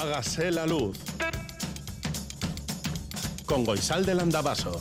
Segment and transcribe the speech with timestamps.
[0.00, 0.96] Hágase la luz.
[3.44, 4.80] Con Goisal del Andabaso.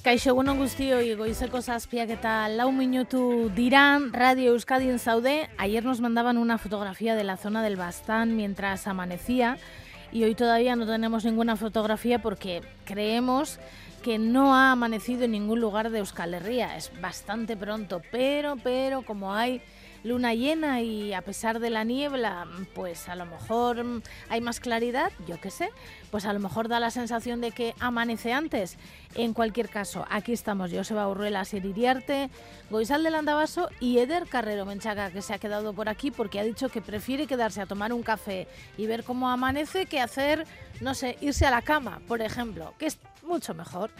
[0.00, 5.50] Kaixo egunon guztioi goizeko zazpiak eta lau minutu dirán Radio Euskadi en Saude.
[5.58, 9.58] Ayer nos mandaban una fotografía de la zona del Bastán mientras amanecía
[10.10, 13.60] y hoy todavía no tenemos ninguna fotografía porque creemos
[14.02, 16.76] que no ha amanecido en ningún lugar de Euskal Herria.
[16.76, 19.62] Es bastante pronto, pero, pero como hay
[20.02, 23.84] luna llena y a pesar de la niebla, pues a lo mejor
[24.28, 25.70] hay más claridad, yo qué sé,
[26.10, 28.78] pues a lo mejor da la sensación de que amanece antes.
[29.14, 32.30] En cualquier caso, aquí estamos Joseba Urruela, Iriarte,
[32.70, 36.44] Goizal del Andabaso y Eder Carrero Menchaga, que se ha quedado por aquí porque ha
[36.44, 38.46] dicho que prefiere quedarse a tomar un café
[38.78, 40.46] y ver cómo amanece que hacer,
[40.80, 42.98] no sé, irse a la cama, por ejemplo, que es
[43.30, 43.90] mucho mejor.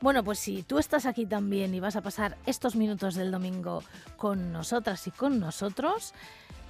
[0.00, 3.84] Bueno, pues si tú estás aquí también y vas a pasar estos minutos del domingo
[4.16, 6.14] con nosotras y con nosotros,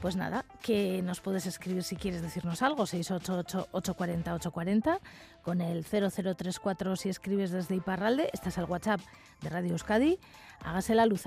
[0.00, 4.98] pues nada, que nos puedes escribir si quieres decirnos algo, 688-840-840,
[5.42, 9.00] con el 0034 si escribes desde Iparralde, este es el WhatsApp
[9.41, 10.19] de Radio Euskadi,
[10.64, 11.24] hágase la luz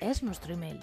[0.00, 0.80] es nuestro email.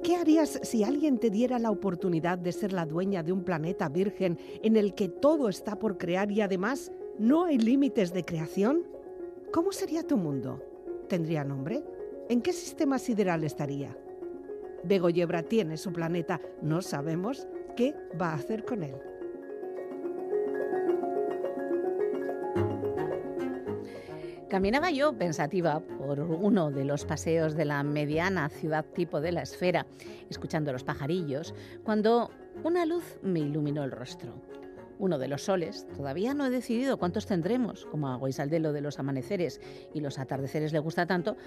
[0.01, 3.89] ¿Qué harías si alguien te diera la oportunidad de ser la dueña de un planeta
[3.89, 8.87] virgen en el que todo está por crear y además no hay límites de creación?
[9.53, 10.63] ¿Cómo sería tu mundo?
[11.07, 11.83] ¿Tendría nombre?
[12.27, 13.95] ¿En qué sistema sideral estaría?
[14.83, 18.95] Bego Yebra tiene su planeta, no sabemos qué va a hacer con él.
[24.49, 29.43] Caminaba yo pensativa por uno de los paseos de la mediana ciudad tipo de la
[29.43, 29.85] esfera,
[30.27, 31.53] escuchando los pajarillos,
[31.83, 32.31] cuando
[32.63, 34.41] una luz me iluminó el rostro.
[34.97, 38.97] Uno de los soles, todavía no he decidido cuántos tendremos, como a Guisaldelo de los
[38.97, 39.61] amaneceres
[39.93, 41.37] y los atardeceres le gusta tanto,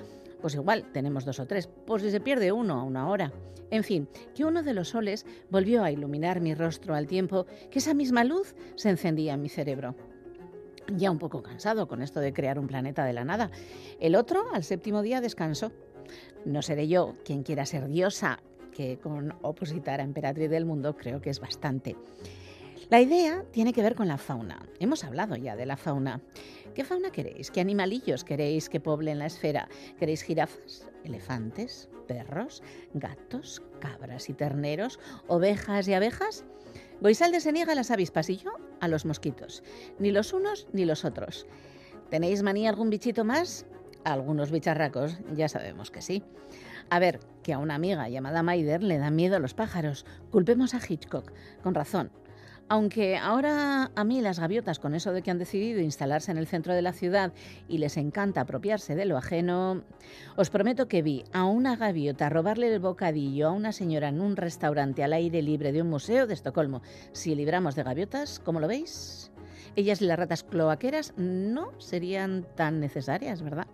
[0.40, 3.32] pues igual tenemos dos o tres, pues si se pierde uno a una hora.
[3.72, 7.81] En fin, que uno de los soles volvió a iluminar mi rostro al tiempo que
[7.81, 9.96] esa misma luz se encendía en mi cerebro
[10.88, 13.50] ya un poco cansado con esto de crear un planeta de la nada.
[14.00, 15.73] El otro, al séptimo día, descansó.
[16.44, 18.40] No seré yo quien quiera ser diosa,
[18.73, 21.96] que con opositar a emperatriz del mundo creo que es bastante.
[22.90, 24.67] La idea tiene que ver con la fauna.
[24.79, 26.20] Hemos hablado ya de la fauna.
[26.75, 27.50] ¿Qué fauna queréis?
[27.50, 29.69] ¿Qué animalillos queréis que poblen la esfera?
[29.99, 32.62] ¿Queréis jirafas, elefantes, perros,
[32.93, 36.44] gatos, cabras y terneros, ovejas y abejas?
[37.02, 39.64] Goisalde se niega a las avispas y yo a los mosquitos.
[39.99, 41.49] Ni los unos ni los otros.
[42.10, 43.66] ¿Tenéis manía algún bichito más?
[44.04, 46.22] Algunos bicharracos, ya sabemos que sí.
[46.90, 50.06] A ver, que a una amiga llamada Maider le dan miedo los pájaros.
[50.31, 51.32] Culpemos a Hitchcock.
[51.64, 52.12] Con razón.
[52.73, 56.47] Aunque ahora a mí las gaviotas, con eso de que han decidido instalarse en el
[56.47, 57.35] centro de la ciudad
[57.69, 59.85] y les encanta apropiarse de lo ajeno,
[60.37, 64.37] os prometo que vi a una gaviota robarle el bocadillo a una señora en un
[64.37, 66.81] restaurante al aire libre de un museo de Estocolmo.
[67.13, 69.31] Si libramos de gaviotas, ¿cómo lo veis?
[69.77, 73.67] Ellas y las ratas cloaqueras no serían tan necesarias, ¿verdad?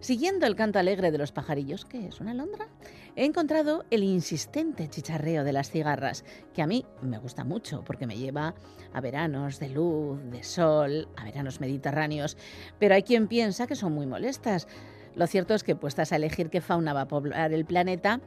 [0.00, 2.66] Siguiendo el canto alegre de los pajarillos, ¿qué es una alondra?
[3.16, 6.24] He encontrado el insistente chicharreo de las cigarras,
[6.54, 8.54] que a mí me gusta mucho porque me lleva
[8.92, 12.36] a veranos de luz, de sol, a veranos mediterráneos,
[12.78, 14.68] pero hay quien piensa que son muy molestas.
[15.16, 18.20] Lo cierto es que puestas a elegir qué fauna va a poblar el planeta,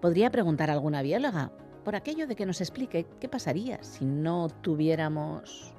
[0.00, 1.50] podría preguntar a alguna bióloga
[1.84, 5.74] por aquello de que nos explique qué pasaría si no tuviéramos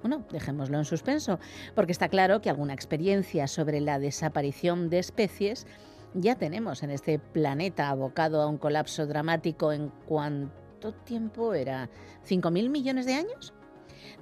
[0.00, 1.40] bueno, dejémoslo en suspenso,
[1.74, 5.66] porque está claro que alguna experiencia sobre la desaparición de especies
[6.14, 11.90] ya tenemos en este planeta abocado a un colapso dramático en cuánto tiempo era,
[12.26, 13.52] ¿5.000 millones de años?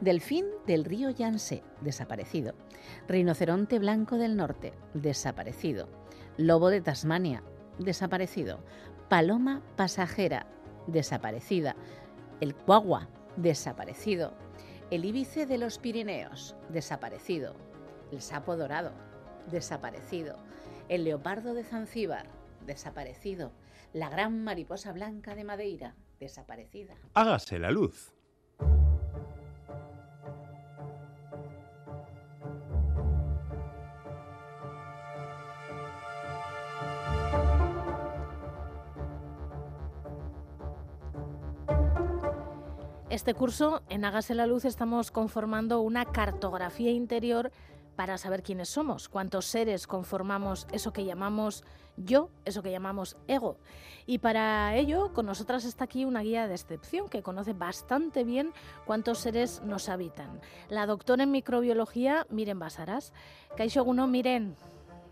[0.00, 2.54] Delfín del río Yangtze, desaparecido.
[3.08, 5.88] Rinoceronte blanco del norte, desaparecido.
[6.36, 7.42] Lobo de Tasmania,
[7.78, 8.58] desaparecido.
[9.08, 10.46] Paloma pasajera,
[10.86, 11.76] desaparecida.
[12.40, 14.34] El cuagua, desaparecido.
[14.90, 17.54] El íbice de los Pirineos, desaparecido.
[18.12, 18.92] El sapo dorado,
[19.50, 20.36] desaparecido.
[20.88, 22.28] El leopardo de Zanzíbar,
[22.64, 23.50] desaparecido.
[23.92, 26.94] La gran mariposa blanca de Madeira, desaparecida.
[27.14, 28.12] Hágase la luz.
[43.10, 47.50] Este curso, en Hágase la Luz, estamos conformando una cartografía interior
[47.96, 51.64] para saber quiénes somos, cuántos seres conformamos eso que llamamos
[51.96, 53.56] yo, eso que llamamos ego.
[54.06, 58.52] Y para ello, con nosotras está aquí una guía de excepción que conoce bastante bien
[58.84, 60.40] cuántos seres nos habitan.
[60.68, 63.12] La doctora en microbiología, Miren Basaras.
[63.56, 64.54] Kaixo Egunon, Miren.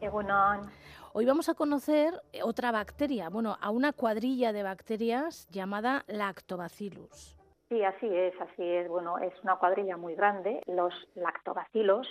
[0.01, 0.71] Egunon.
[1.15, 7.37] Hoy vamos a conocer otra bacteria, bueno, a una cuadrilla de bacterias llamada Lactobacillus.
[7.69, 8.89] Sí, así es, así es.
[8.89, 10.61] Bueno, es una cuadrilla muy grande.
[10.67, 12.07] Los lactobacilos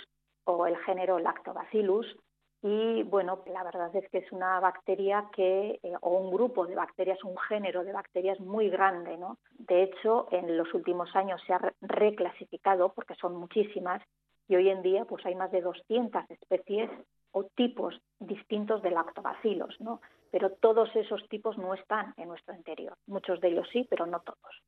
[0.46, 2.18] o el género Lactobacillus
[2.66, 6.76] y bueno, la verdad es que es una bacteria que, eh, o un grupo de
[6.76, 9.38] bacterias, un género de bacterias muy grande, ¿no?
[9.60, 14.02] De hecho, en los últimos años se ha reclasificado, porque son muchísimas,
[14.48, 16.90] y hoy en día pues hay más de 200 especies
[17.32, 20.00] o tipos distintos de lactobacilos, ¿no?
[20.32, 22.98] Pero todos esos tipos no están en nuestro interior.
[23.08, 24.64] Muchos de ellos sí, pero no todos.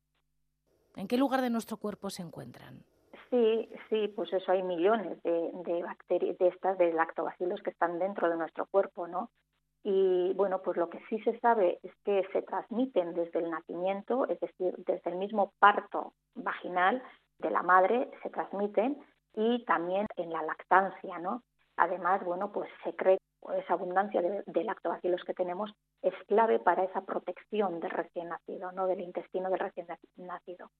[0.96, 2.84] ¿En qué lugar de nuestro cuerpo se encuentran?
[3.30, 8.30] Sí, sí, pues eso hay millones de, bacterias, de estas, de lactobacilos que están dentro
[8.30, 9.30] de nuestro cuerpo, ¿no?
[9.82, 14.26] Y bueno, pues lo que sí se sabe es que se transmiten desde el nacimiento,
[14.28, 17.02] es decir, desde el mismo parto vaginal
[17.38, 18.96] de la madre, se transmiten
[19.34, 21.42] y también en la lactancia, ¿no?
[21.76, 25.70] Además, bueno, pues se cree que esa abundancia de, de, lactobacilos que tenemos
[26.02, 28.86] es clave para esa protección del recién nacido, ¿no?
[28.86, 30.70] Del intestino del recién nacido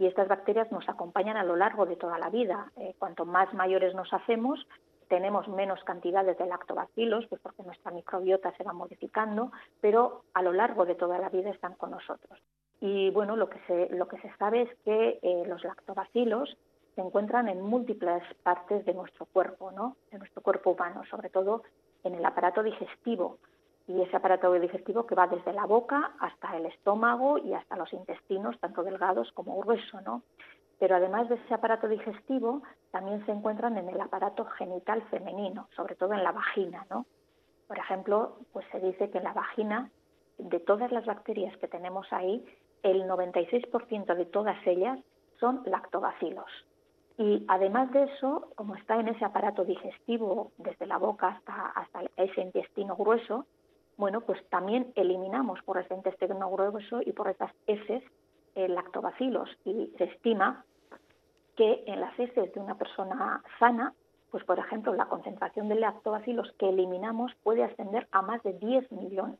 [0.00, 2.72] y estas bacterias nos acompañan a lo largo de toda la vida.
[2.78, 4.66] Eh, cuanto más mayores nos hacemos,
[5.08, 9.52] tenemos menos cantidades de lactobacilos, pues porque nuestra microbiota se va modificando,
[9.82, 12.38] pero a lo largo de toda la vida están con nosotros.
[12.80, 16.56] Y bueno, lo que se, lo que se sabe es que eh, los lactobacilos
[16.94, 19.96] se encuentran en múltiples partes de nuestro cuerpo, ¿no?
[20.10, 21.62] de nuestro cuerpo humano, sobre todo
[22.04, 23.36] en el aparato digestivo.
[23.90, 27.92] Y ese aparato digestivo que va desde la boca hasta el estómago y hasta los
[27.92, 30.00] intestinos, tanto delgados como gruesos.
[30.04, 30.22] ¿no?
[30.78, 35.96] Pero además de ese aparato digestivo, también se encuentran en el aparato genital femenino, sobre
[35.96, 36.86] todo en la vagina.
[36.88, 37.04] ¿no?
[37.66, 39.90] Por ejemplo, pues se dice que en la vagina,
[40.38, 42.46] de todas las bacterias que tenemos ahí,
[42.84, 45.00] el 96% de todas ellas
[45.40, 46.46] son lactobacilos.
[47.18, 52.02] Y además de eso, como está en ese aparato digestivo desde la boca hasta, hasta
[52.16, 53.46] ese intestino grueso,
[54.00, 58.02] bueno, pues también eliminamos por ese intestino grueso y por esas heces
[58.54, 59.48] eh, lactobacilos.
[59.64, 60.64] Y se estima
[61.56, 63.92] que en las heces de una persona sana,
[64.30, 68.90] pues por ejemplo, la concentración de lactobacilos que eliminamos puede ascender a más de 10
[68.92, 69.38] millones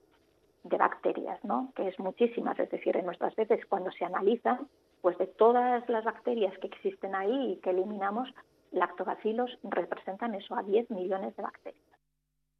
[0.64, 1.72] de bacterias, ¿no?
[1.74, 4.68] que es muchísimas, es decir, en nuestras heces cuando se analizan,
[5.00, 8.28] pues de todas las bacterias que existen ahí y que eliminamos,
[8.72, 11.82] lactobacilos representan eso a 10 millones de bacterias.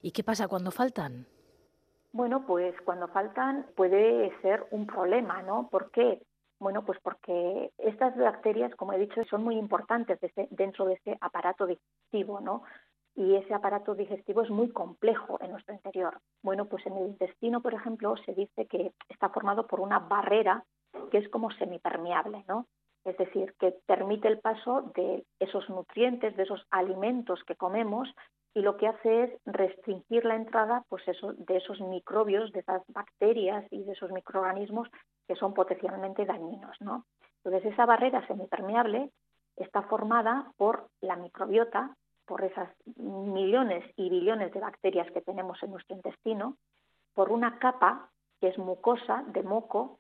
[0.01, 1.27] ¿Y qué pasa cuando faltan?
[2.13, 5.69] Bueno, pues cuando faltan puede ser un problema, ¿no?
[5.69, 6.21] ¿Por qué?
[6.59, 10.19] Bueno, pues porque estas bacterias, como he dicho, son muy importantes
[10.51, 12.65] dentro de ese aparato digestivo, ¿no?
[13.15, 16.21] Y ese aparato digestivo es muy complejo en nuestro interior.
[16.43, 20.65] Bueno, pues en el intestino, por ejemplo, se dice que está formado por una barrera
[21.11, 22.67] que es como semipermeable, ¿no?
[23.05, 28.09] Es decir, que permite el paso de esos nutrientes, de esos alimentos que comemos
[28.55, 32.83] y lo que hace es restringir la entrada pues eso, de esos microbios, de esas
[32.89, 34.89] bacterias y de esos microorganismos
[35.29, 36.77] que son potencialmente dañinos.
[36.81, 37.05] ¿no?
[37.45, 39.11] Entonces esa barrera semipermeable
[39.57, 45.71] está formada por la microbiota, por esas millones y billones de bacterias que tenemos en
[45.71, 46.57] nuestro intestino,
[47.15, 49.99] por una capa que es mucosa, de moco,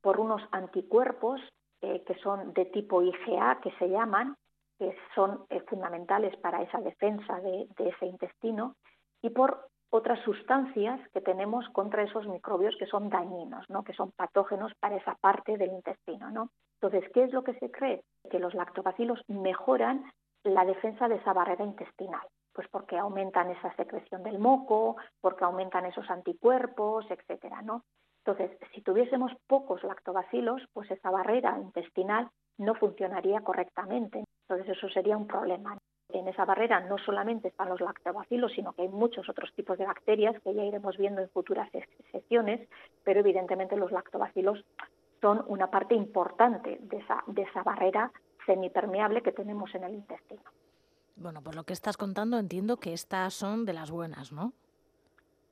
[0.00, 1.40] por unos anticuerpos
[1.80, 4.36] eh, que son de tipo IgA, que se llaman,
[4.78, 8.76] que son eh, fundamentales para esa defensa de, ese intestino,
[9.22, 13.82] y por otras sustancias que tenemos contra esos microbios que son dañinos, ¿no?
[13.82, 16.30] que son patógenos para esa parte del intestino.
[16.30, 16.50] ¿no?
[16.80, 18.02] Entonces, ¿qué es lo que se cree?
[18.30, 20.04] Que los lactobacilos mejoran
[20.44, 25.86] la defensa de esa barrera intestinal, pues porque aumentan esa secreción del moco, porque aumentan
[25.86, 27.82] esos anticuerpos, etcétera, ¿no?
[28.24, 34.24] Entonces, si tuviésemos pocos lactobacilos, pues esa barrera intestinal no funcionaría correctamente.
[34.48, 35.76] Entonces, eso sería un problema.
[36.10, 39.84] En esa barrera no solamente están los lactobacilos, sino que hay muchos otros tipos de
[39.84, 41.70] bacterias que ya iremos viendo en futuras
[42.12, 42.66] sesiones,
[43.04, 44.64] pero evidentemente los lactobacilos
[45.20, 48.10] son una parte importante de esa, de esa barrera
[48.46, 50.42] semipermeable que tenemos en el intestino.
[51.16, 54.54] Bueno, por lo que estás contando entiendo que estas son de las buenas, ¿no?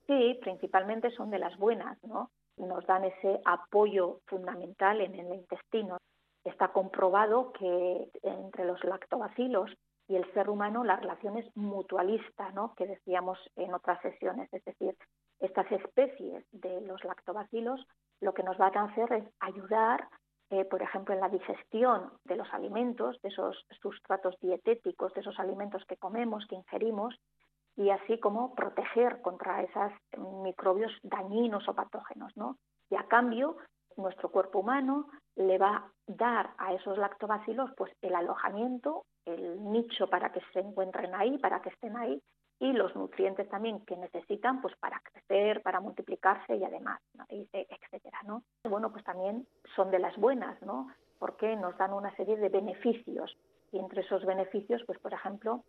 [0.07, 2.31] Sí, principalmente son de las buenas, ¿no?
[2.57, 5.99] nos dan ese apoyo fundamental en el intestino.
[6.47, 9.71] Está comprobado que entre los lactobacilos
[10.07, 12.73] y el ser humano la relación es mutualista, ¿no?
[12.77, 14.49] que decíamos en otras sesiones.
[14.53, 14.97] Es decir,
[15.41, 17.85] estas especies de los lactobacilos
[18.21, 20.09] lo que nos van a hacer es ayudar,
[20.51, 25.41] eh, por ejemplo, en la digestión de los alimentos, de esos sustratos dietéticos, de esos
[25.41, 27.19] alimentos que comemos, que ingerimos,
[27.77, 29.93] y así como proteger contra esos
[30.43, 32.57] microbios dañinos o patógenos, ¿no?
[32.89, 33.57] Y a cambio,
[33.97, 40.09] nuestro cuerpo humano le va a dar a esos lactobacilos pues el alojamiento, el nicho
[40.09, 42.23] para que se encuentren ahí, para que estén ahí
[42.59, 48.43] y los nutrientes también que necesitan pues para crecer, para multiplicarse y además, etcétera, ¿no?
[48.65, 50.89] Bueno, pues también son de las buenas, ¿no?
[51.19, 53.37] Porque nos dan una serie de beneficios
[53.73, 55.65] y entre esos beneficios, pues por ejemplo,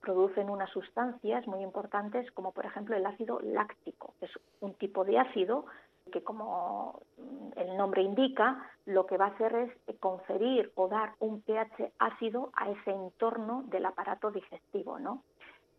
[0.00, 5.04] producen unas sustancias muy importantes como por ejemplo el ácido láctico, que es un tipo
[5.04, 5.66] de ácido
[6.10, 7.02] que como
[7.56, 9.54] el nombre indica, lo que va a hacer
[9.86, 15.22] es conferir o dar un pH ácido a ese entorno del aparato digestivo, ¿no?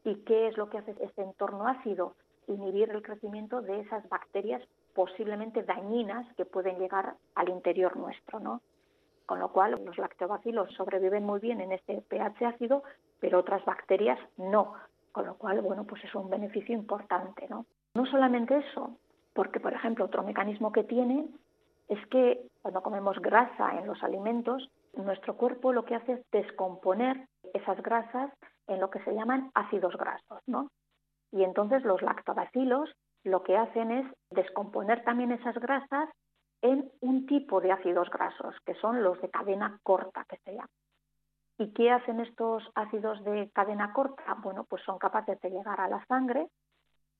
[0.04, 2.16] ¿Y qué es lo que hace ese entorno ácido?
[2.48, 4.62] Inhibir el crecimiento de esas bacterias
[4.94, 8.62] posiblemente dañinas que pueden llegar al interior nuestro, ¿no?
[9.26, 12.84] Con lo cual, los lactobacilos sobreviven muy bien en este pH ácido,
[13.20, 14.74] pero otras bacterias no.
[15.12, 17.66] Con lo cual, bueno, pues es un beneficio importante, ¿no?
[17.94, 18.98] No solamente eso,
[19.34, 21.28] porque, por ejemplo, otro mecanismo que tiene
[21.88, 27.28] es que cuando comemos grasa en los alimentos, nuestro cuerpo lo que hace es descomponer
[27.54, 28.32] esas grasas
[28.68, 30.70] en lo que se llaman ácidos grasos, ¿no?
[31.32, 32.92] Y entonces los lactobacilos
[33.24, 36.10] lo que hacen es descomponer también esas grasas
[36.62, 40.70] en un tipo de ácidos grasos, que son los de cadena corta, que se llama.
[41.58, 44.36] ¿Y qué hacen estos ácidos de cadena corta?
[44.42, 46.48] Bueno, pues son capaces de llegar a la sangre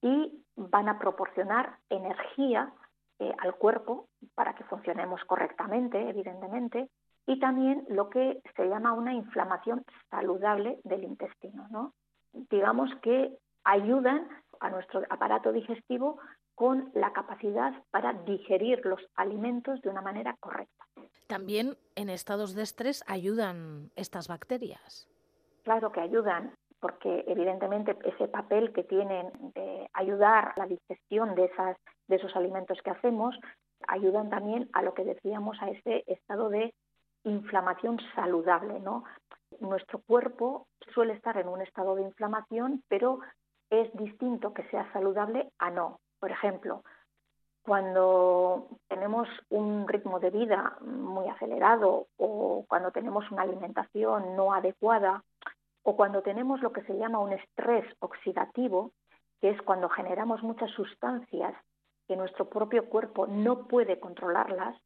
[0.02, 2.72] y van a proporcionar energía
[3.18, 6.88] eh, al cuerpo para que funcionemos correctamente, evidentemente,
[7.26, 11.68] y también lo que se llama una inflamación saludable del intestino.
[11.70, 11.92] ¿no?
[12.32, 14.26] Digamos que ayudan
[14.60, 16.18] a nuestro aparato digestivo
[16.54, 20.84] con la capacidad para digerir los alimentos de una manera correcta.
[21.26, 25.08] También en estados de estrés ayudan estas bacterias.
[25.62, 31.44] Claro que ayudan, porque evidentemente ese papel que tienen de ayudar a la digestión de,
[31.44, 31.76] esas,
[32.08, 33.38] de esos alimentos que hacemos,
[33.86, 36.74] ayudan también a lo que decíamos, a ese estado de
[37.24, 39.04] inflamación saludable, ¿no?
[39.60, 43.20] Nuestro cuerpo suele estar en un estado de inflamación, pero
[43.68, 46.00] es distinto que sea saludable a no.
[46.18, 46.82] Por ejemplo,
[47.62, 55.22] cuando tenemos un ritmo de vida muy acelerado o cuando tenemos una alimentación no adecuada
[55.82, 58.92] o cuando tenemos lo que se llama un estrés oxidativo,
[59.40, 61.54] que es cuando generamos muchas sustancias
[62.06, 64.76] que nuestro propio cuerpo no puede controlarlas,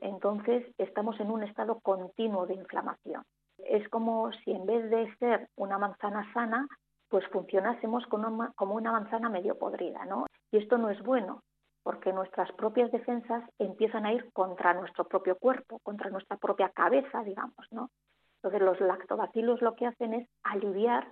[0.00, 3.22] entonces estamos en un estado continuo de inflamación.
[3.58, 6.66] Es como si en vez de ser una manzana sana,
[7.08, 10.26] pues funcionásemos como una manzana medio podrida, ¿no?
[10.50, 11.42] Y esto no es bueno,
[11.82, 17.22] porque nuestras propias defensas empiezan a ir contra nuestro propio cuerpo, contra nuestra propia cabeza,
[17.22, 17.90] digamos, ¿no?
[18.44, 21.08] Entonces los lactobacilos lo que hacen es aliviar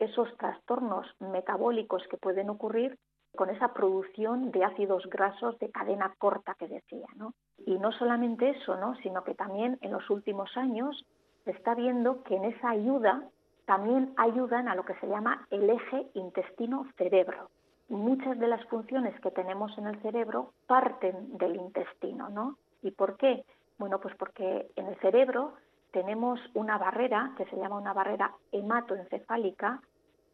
[0.00, 2.98] esos trastornos metabólicos que pueden ocurrir
[3.36, 7.32] con esa producción de ácidos grasos de cadena corta que decía, ¿no?
[7.64, 8.96] Y no solamente eso, ¿no?
[8.96, 11.06] Sino que también en los últimos años
[11.44, 13.22] se está viendo que en esa ayuda
[13.66, 17.50] también ayudan a lo que se llama el eje intestino-cerebro
[17.88, 22.58] muchas de las funciones que tenemos en el cerebro parten del intestino, ¿no?
[22.82, 23.44] ¿Y por qué?
[23.78, 25.54] Bueno, pues porque en el cerebro
[25.94, 29.80] tenemos una barrera que se llama una barrera hematoencefálica,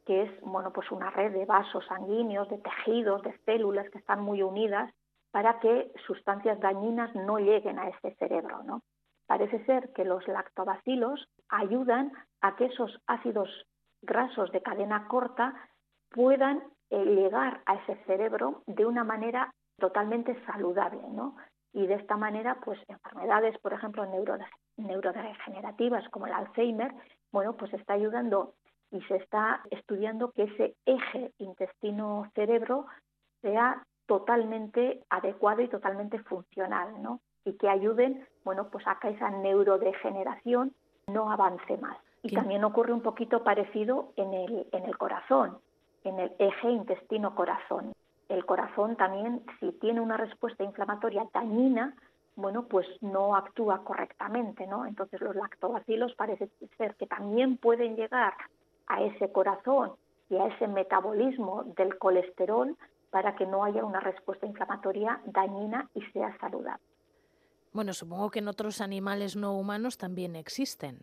[0.07, 4.23] que es, bueno, pues una red de vasos sanguíneos, de tejidos, de células que están
[4.23, 4.91] muy unidas
[5.31, 8.81] para que sustancias dañinas no lleguen a este cerebro, ¿no?
[9.27, 13.51] Parece ser que los lactobacilos ayudan a que esos ácidos
[14.01, 15.55] grasos de cadena corta
[16.11, 21.37] puedan eh, llegar a ese cerebro de una manera totalmente saludable, ¿no?
[21.75, 24.61] Y de esta manera, pues enfermedades, por ejemplo, neurodegenerativas
[26.11, 26.93] como el Alzheimer,
[27.33, 28.55] bueno, pues está ayudando
[28.91, 32.87] y se está estudiando que ese eje intestino-cerebro
[33.43, 37.21] sea totalmente adecuado y totalmente funcional, ¿no?
[37.45, 40.75] Y que ayuden, bueno, pues a que esa neurodegeneración
[41.07, 41.97] no avance más.
[42.23, 45.59] Y también ocurre un poquito parecido en el, en el corazón
[46.05, 47.93] en el eje intestino-corazón.
[48.29, 51.95] El corazón también, si tiene una respuesta inflamatoria dañina,
[52.37, 54.87] bueno, pues no actúa correctamente, ¿no?
[54.87, 58.35] Entonces los lactobacilos parece ser que también pueden llegar
[58.87, 59.93] a ese corazón
[60.29, 62.77] y a ese metabolismo del colesterol
[63.11, 66.83] para que no haya una respuesta inflamatoria dañina y sea saludable.
[67.73, 70.99] Bueno, supongo que en otros animales no humanos también existen.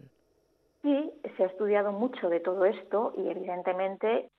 [0.82, 4.30] Sí, se ha estudiado mucho de todo esto y evidentemente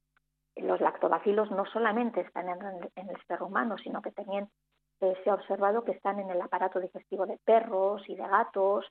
[0.57, 4.49] los lactobacilos no solamente están en, el ser humano, sino que también
[5.01, 8.87] se ha observado que están en el aparato digestivo de perros y de gatos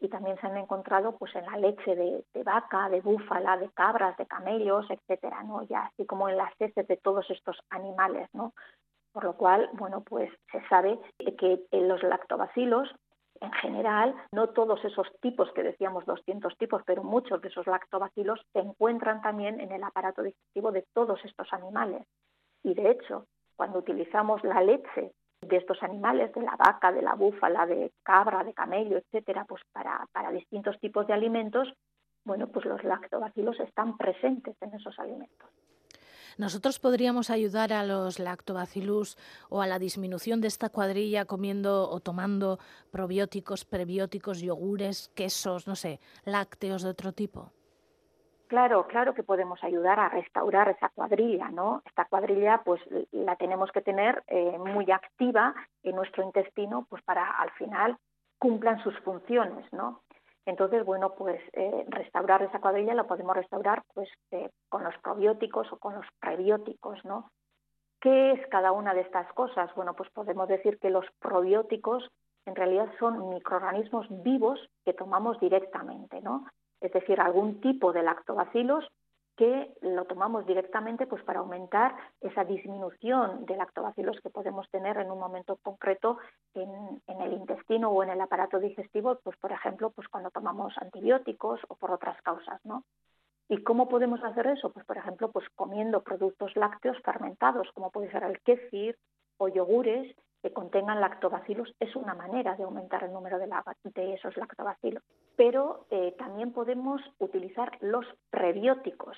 [0.00, 4.16] y también se han encontrado pues en la leche de, vaca, de búfala, de cabras,
[4.16, 5.62] de camellos, etcétera, ¿no?
[5.62, 8.52] Ya así como en las heces de todos estos animales, ¿no?
[9.12, 10.98] Por lo cual, bueno, pues se sabe
[11.38, 12.88] que los lactobacilos
[13.40, 18.40] en general, no todos esos tipos que decíamos 200 tipos, pero muchos de esos lactobacilos
[18.52, 22.06] se encuentran también en el aparato digestivo de todos estos animales.
[22.62, 27.14] Y de hecho, cuando utilizamos la leche de estos animales, de la vaca, de la
[27.14, 31.72] búfala, de cabra, de camello, etcétera, pues para, para distintos tipos de alimentos,
[32.24, 35.50] bueno, pues los lactobacilos están presentes en esos alimentos.
[36.38, 39.18] ¿Nosotros podríamos ayudar a los lactobacillus
[39.50, 42.58] o a la disminución de esta cuadrilla comiendo o tomando
[42.90, 47.52] probióticos, prebióticos, yogures, quesos, no sé, lácteos de otro tipo?
[48.52, 51.80] Claro, claro que podemos ayudar a restaurar esa cuadrilla, ¿no?
[51.86, 57.30] Esta cuadrilla, pues, la tenemos que tener eh, muy activa en nuestro intestino, pues, para
[57.30, 57.96] al final
[58.38, 60.02] cumplan sus funciones, ¿no?
[60.44, 65.72] Entonces, bueno, pues eh, restaurar esa cuadrilla lo podemos restaurar pues eh, con los probióticos
[65.72, 67.30] o con los prebióticos, ¿no?
[68.02, 69.74] ¿Qué es cada una de estas cosas?
[69.74, 72.06] Bueno, pues podemos decir que los probióticos
[72.44, 76.44] en realidad son microorganismos vivos que tomamos directamente, ¿no?
[76.82, 78.86] Es decir, algún tipo de lactobacilos
[79.36, 85.10] que lo tomamos directamente pues para aumentar esa disminución de lactobacilos que podemos tener en
[85.10, 86.18] un momento concreto
[86.54, 91.60] en, el intestino o en el aparato digestivo, pues por ejemplo, pues cuando tomamos antibióticos
[91.68, 92.84] o por otras causas, ¿no?
[93.48, 94.72] ¿Y cómo podemos hacer eso?
[94.72, 98.98] Pues por ejemplo, pues comiendo productos lácteos fermentados, como puede ser el kéfir
[99.38, 103.48] o yogures, que contengan lactobacilos es una manera de aumentar el número de,
[103.94, 105.02] de esos lactobacilos.
[105.36, 109.16] Pero eh, también podemos utilizar los prebióticos,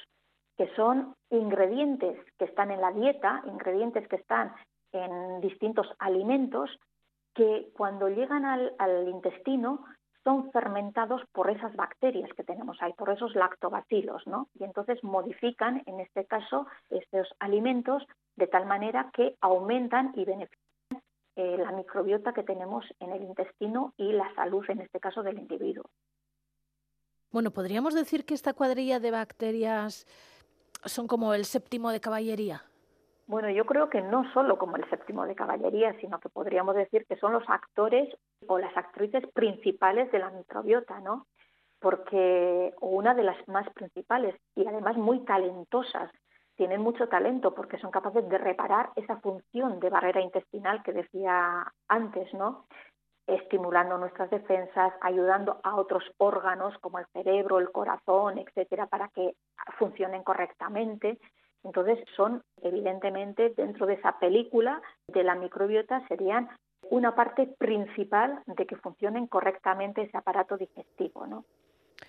[0.57, 4.55] que son ingredientes que están en la dieta, ingredientes que están
[4.93, 6.71] en distintos alimentos,
[7.35, 9.85] que cuando llegan al, al intestino
[10.23, 14.49] son fermentados por esas bacterias que tenemos ahí, por esos lactobacilos, ¿no?
[14.55, 18.03] Y entonces modifican, en este caso, estos alimentos
[18.37, 20.64] de tal manera que aumentan y benefician
[21.37, 25.39] eh, la microbiota que tenemos en el intestino y la salud, en este caso, del
[25.39, 25.85] individuo.
[27.31, 30.07] Bueno, podríamos decir que esta cuadrilla de bacterias
[30.85, 32.63] son como el séptimo de caballería.
[33.27, 37.07] Bueno, yo creo que no solo como el séptimo de caballería, sino que podríamos decir
[37.07, 38.15] que son los actores
[38.47, 41.27] o las actrices principales de la microbiota, ¿no?
[41.81, 46.11] Porque, o una de las más principales y además muy talentosas,
[46.57, 51.73] tienen mucho talento porque son capaces de reparar esa función de barrera intestinal que decía
[51.89, 52.67] antes, ¿no?
[53.27, 59.35] estimulando nuestras defensas, ayudando a otros órganos como el cerebro, el corazón, etcétera, para que
[59.79, 61.19] funcionen correctamente.
[61.63, 66.51] Entonces, son evidentemente dentro de esa película de la microbiota serían
[66.91, 71.45] una parte principal de que funcionen correctamente ese aparato digestivo, ¿no?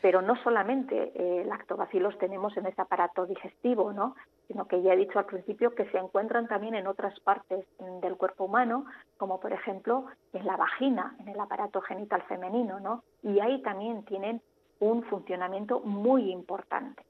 [0.01, 4.15] Pero no solamente eh, lactobacilos tenemos en ese aparato digestivo, ¿no?
[4.47, 7.65] sino que ya he dicho al principio que se encuentran también en otras partes
[8.01, 8.85] del cuerpo humano,
[9.17, 13.03] como por ejemplo en la vagina, en el aparato genital femenino, ¿no?
[13.23, 14.41] Y ahí también tienen
[14.79, 17.03] un funcionamiento muy importante.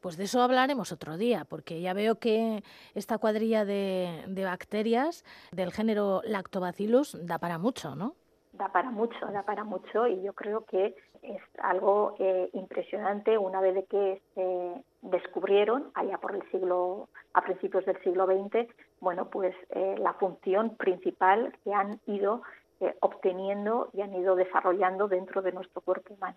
[0.00, 2.62] Pues de eso hablaremos otro día, porque ya veo que
[2.94, 8.14] esta cuadrilla de, bacterias del género Lactobacillus da para mucho, ¿no?
[8.52, 13.60] Da para mucho, da para mucho y yo creo que es algo eh, impresionante una
[13.60, 18.68] vez de que se descubrieron allá por el siglo a principios del siglo XX,
[19.00, 22.42] bueno, pues eh, la función principal que han ido
[22.80, 26.36] eh, obteniendo y han ido desarrollando dentro de nuestro cuerpo humano.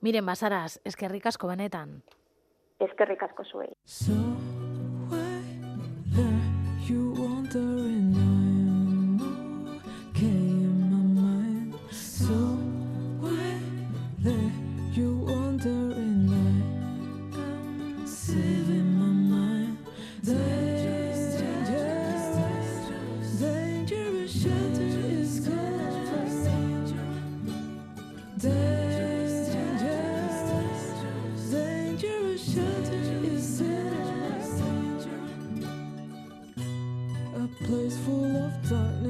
[0.00, 2.02] Miren, Basaras, es que ricas cobenetan.
[2.78, 3.68] Es que ricasco soy.
[3.84, 4.12] So
[6.86, 7.85] you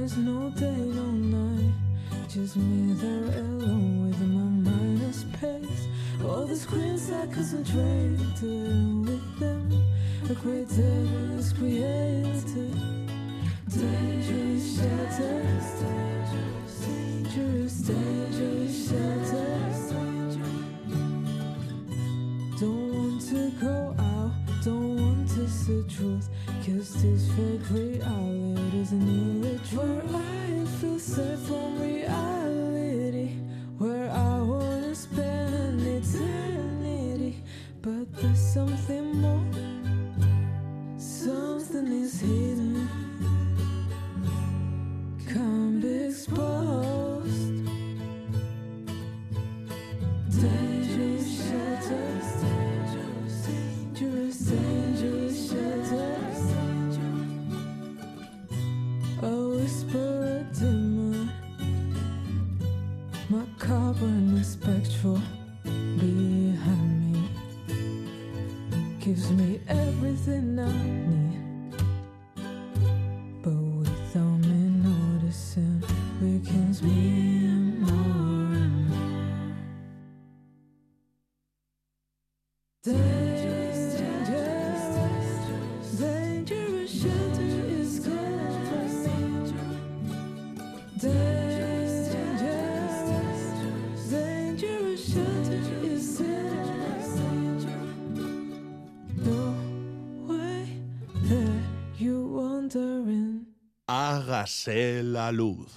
[0.07, 1.75] darkness, no day, no night.
[2.29, 5.89] Just me there alone with my minus pace.
[6.25, 9.73] All the screens I concentrated with them.
[10.31, 12.75] A great devil is created.
[13.69, 15.43] Dangerous shelter.
[16.85, 19.67] Dangerous, dangerous shelter.
[22.59, 24.33] Don't want to go out,
[24.65, 26.29] don't want to see truth.
[26.67, 29.79] Cause this fake reality is nearly true.
[29.79, 32.26] Where I feel safe from reality.
[104.47, 105.75] Hágase la luz.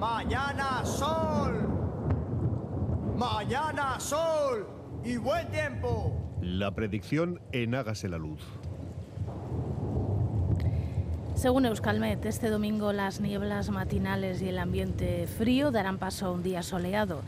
[0.00, 1.68] Mañana sol.
[3.18, 4.66] Mañana sol
[5.04, 6.38] y buen tiempo.
[6.40, 8.40] La predicción en Hágase la Luz.
[11.34, 16.42] Según Euskalmet, este domingo las nieblas matinales y el ambiente frío darán paso a un
[16.42, 17.20] día soleado.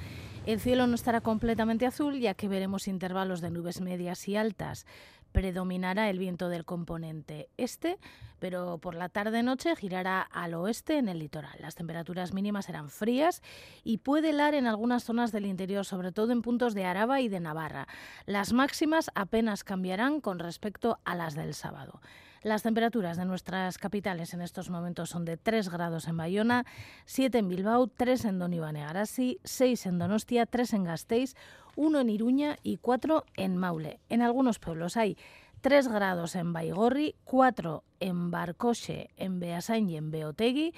[0.46, 4.86] El cielo no estará completamente azul ya que veremos intervalos de nubes medias y altas,
[5.34, 7.98] predominará el viento del componente este,
[8.38, 11.56] pero por la tarde-noche girará al oeste en el litoral.
[11.58, 13.42] Las temperaturas mínimas serán frías
[13.82, 17.28] y puede helar en algunas zonas del interior, sobre todo en puntos de Araba y
[17.28, 17.88] de Navarra.
[18.26, 22.00] Las máximas apenas cambiarán con respecto a las del sábado.
[22.44, 26.66] Las temperaturas de nuestras capitales en estos momentos son de 3 grados en Bayona,
[27.06, 31.36] 7 en Bilbao, 3 en Donibane Garasi, 6 en Donostia, 3 en Gasteiz,
[31.76, 33.98] 1 en Iruña y 4 en Maule.
[34.10, 35.16] En algunos pueblos hay
[35.62, 40.74] 3 grados en Baigorri, 4 en Barcoche, en Beasain y en Beotegui,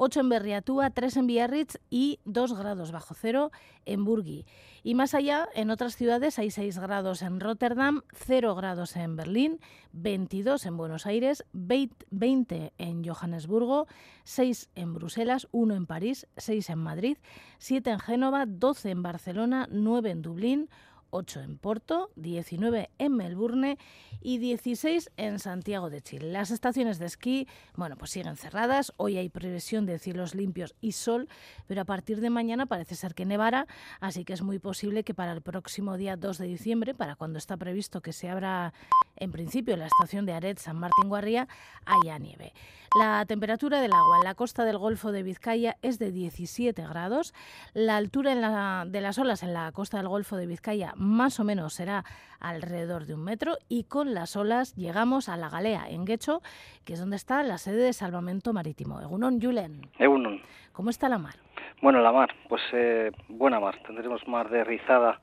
[0.00, 3.50] 8 en Berriatúa, 3 en Biarritz y 2 grados bajo cero
[3.84, 4.46] en Burgui.
[4.84, 9.60] Y más allá, en otras ciudades hay 6 grados en Rotterdam, 0 grados en Berlín,
[9.92, 13.88] 22 en Buenos Aires, 20 en Johannesburgo,
[14.22, 17.18] 6 en Bruselas, 1 en París, 6 en Madrid,
[17.58, 20.70] 7 en Génova, 12 en Barcelona, 9 en Dublín,
[21.10, 23.78] 8 en Porto, 19 en Melbourne
[24.20, 26.30] y 16 en Santiago de Chile.
[26.30, 28.92] Las estaciones de esquí, bueno, pues siguen cerradas.
[28.96, 31.28] Hoy hay previsión de cielos limpios y sol,
[31.66, 33.66] pero a partir de mañana parece ser que nevará,
[34.00, 37.38] así que es muy posible que para el próximo día 2 de diciembre, para cuando
[37.38, 38.72] está previsto que se abra
[39.16, 41.48] en principio la estación de Aret San Martín Guarría,
[41.84, 42.52] haya nieve.
[42.98, 47.34] La temperatura del agua en la costa del Golfo de Vizcaya es de 17 grados.
[47.74, 51.74] La altura de las olas en la costa del Golfo de Vizcaya más o menos
[51.74, 52.04] será
[52.40, 56.42] alrededor de un metro y con las olas llegamos a la Galea, en Guecho,
[56.84, 59.00] que es donde está la sede de Salvamento Marítimo.
[59.00, 59.88] Egunon, Julen.
[59.98, 60.40] Egunon.
[60.72, 61.34] ¿Cómo está la mar?
[61.80, 63.80] Bueno, la mar, pues eh, buena mar.
[63.86, 65.20] Tendremos mar de rizada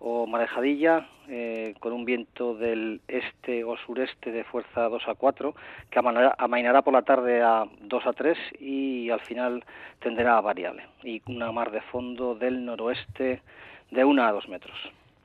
[0.00, 5.54] o marejadilla eh, con un viento del este o sureste de fuerza 2 a 4
[5.90, 9.64] que amainará, por la tarde a 2 a 3 y al final
[9.98, 13.42] tenderá a variable y una mar de fondo del noroeste
[13.90, 14.76] de 1 a 2 metros.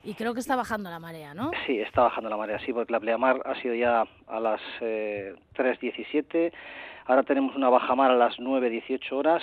[0.04, 1.50] Y creo que está bajando la marea, ¿no?
[1.66, 5.34] Sí, está bajando la marea, sí, porque la pleamar ha sido ya a las eh,
[5.56, 6.52] 3.17,
[7.06, 9.42] ahora tenemos una bajamar a las 9.18 horas,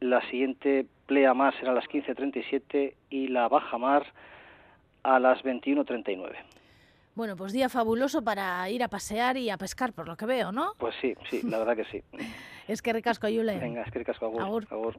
[0.00, 4.04] la siguiente pleamar será a las 15.37 y la bajamar
[5.02, 6.34] a las 21.39.
[7.14, 10.50] Bueno, pues día fabuloso para ir a pasear y a pescar, por lo que veo,
[10.50, 10.72] ¿no?
[10.78, 12.02] Pues sí, sí, la verdad que sí.
[12.68, 13.58] es que ricasco, Yule.
[13.58, 14.66] Venga, es que ricasco, agur.
[14.70, 14.98] agur.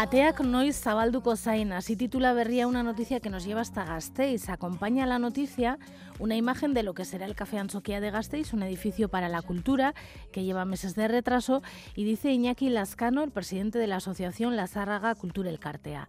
[0.00, 4.48] Ateak noiz zabalduko zain, así titula berría una noticia que nos lleva hasta Gasteiz.
[4.48, 5.78] Acompaña la noticia
[6.18, 9.42] una imagen de lo que será el Café Ansoquia de Gasteiz, un edificio para la
[9.42, 9.92] cultura
[10.32, 11.62] que lleva meses de retraso,
[11.94, 16.08] y dice Iñaki Lascano, el presidente de la asociación Lazárraga Cultura Elkartea.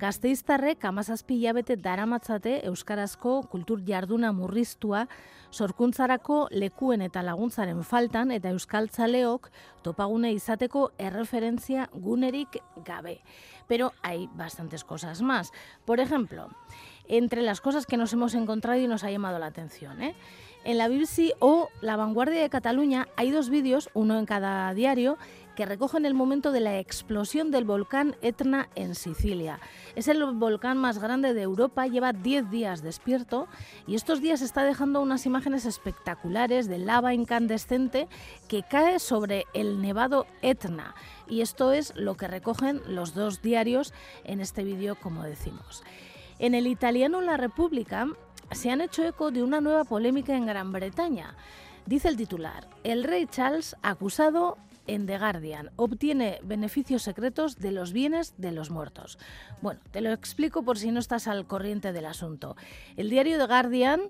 [0.00, 5.02] Gazteiztarrek amazazpi hilabete daramatzate Euskarazko kultur jarduna murriztua
[5.52, 9.50] sorkuntzarako lekuen eta laguntzaren faltan eta euskaltzaleok
[9.84, 13.20] topagune izateko erreferentzia gunerik gabe.
[13.68, 15.52] Pero hay bastantes cosas más.
[15.84, 16.48] Por ejemplo,
[17.06, 20.14] entre las cosas que nos hemos encontrado y nos ha llamado la atención, ¿eh?
[20.64, 25.18] En la BBC o La Vanguardia de Cataluña hay dos vídeos, uno en cada diario,
[25.62, 29.60] que recogen el momento de la explosión del volcán Etna en Sicilia.
[29.94, 33.46] Es el volcán más grande de Europa, lleva 10 días despierto
[33.86, 38.08] y estos días está dejando unas imágenes espectaculares de lava incandescente
[38.48, 40.96] que cae sobre el nevado Etna.
[41.28, 43.94] Y esto es lo que recogen los dos diarios
[44.24, 45.84] en este vídeo, como decimos.
[46.40, 48.08] En el italiano La República
[48.50, 51.36] se han hecho eco de una nueva polémica en Gran Bretaña.
[51.86, 55.70] Dice el titular, el rey Charles acusado en The Guardian.
[55.76, 59.18] Obtiene beneficios secretos de los bienes de los muertos.
[59.60, 62.56] Bueno, te lo explico por si no estás al corriente del asunto.
[62.96, 64.00] El diario The Guardian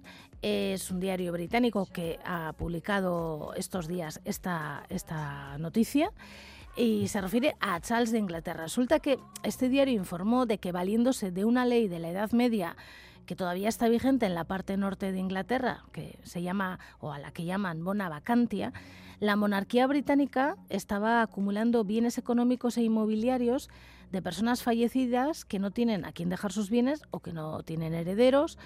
[0.42, 6.10] es un diario británico que ha publicado estos días esta, esta noticia
[6.76, 8.64] y se refiere a Charles de Inglaterra.
[8.64, 12.76] Resulta que este diario informó de que valiéndose de una ley de la Edad Media
[13.26, 17.18] que todavía está vigente en la parte norte de Inglaterra, que se llama o a
[17.18, 18.72] la que llaman bona vacantia,
[19.20, 23.70] la monarquía británica estaba acumulando bienes económicos e inmobiliarios
[24.10, 27.94] de personas fallecidas que no tienen a quién dejar sus bienes o que no tienen
[27.94, 28.58] herederos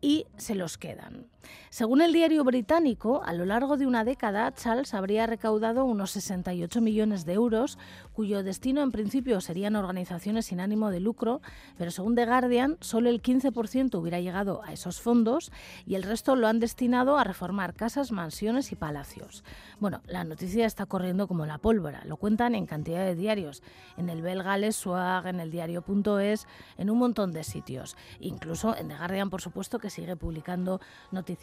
[0.00, 1.26] y se los quedan.
[1.70, 6.80] Según el diario británico, a lo largo de una década, Charles habría recaudado unos 68
[6.80, 7.78] millones de euros,
[8.12, 11.42] cuyo destino en principio serían organizaciones sin ánimo de lucro,
[11.76, 15.52] pero según The Guardian, solo el 15% hubiera llegado a esos fondos
[15.86, 19.44] y el resto lo han destinado a reformar casas, mansiones y palacios.
[19.80, 23.62] Bueno, la noticia está corriendo como la pólvora, lo cuentan en cantidad de diarios,
[23.96, 26.46] en el Belgales Swag, en el diario.es,
[26.78, 30.80] en un montón de sitios, incluso en The Guardian, por supuesto, que sigue publicando
[31.10, 31.33] noticias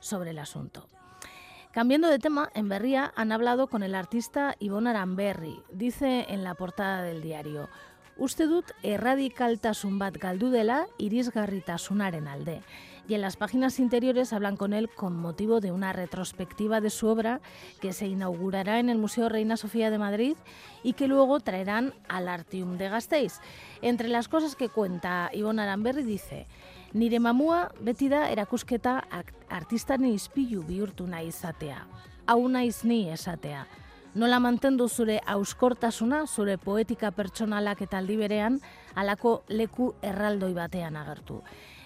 [0.00, 0.88] sobre el asunto.
[1.72, 5.60] Cambiando de tema, en Berría han hablado con el artista Ivonne Aramberri.
[5.72, 7.68] Dice en la portada del diario,
[8.16, 12.60] Uste dut erradikaltasun bat galdu dela irisgarritasunaren alde.
[13.08, 17.08] Y en las páginas interiores hablan con él con motivo de una retrospectiva de su
[17.08, 17.40] obra
[17.80, 20.36] que se inaugurará en el Museo Reina Sofía de Madrid
[20.84, 23.40] y que luego traerán al Artium de Gasteiz.
[23.82, 26.46] Entre las cosas que cuenta Ivonne Aramberri dice,
[26.94, 29.00] Nire mamua beti da erakusketa
[29.50, 31.80] artistaren izpilu bihurtu nahi izatea.
[32.30, 33.64] Hau naiz ni esatea.
[34.14, 38.60] Nola mantendu zure auskortasuna, zure poetika pertsonalak eta aldi berean,
[38.94, 41.40] alako leku erraldoi batean agertu.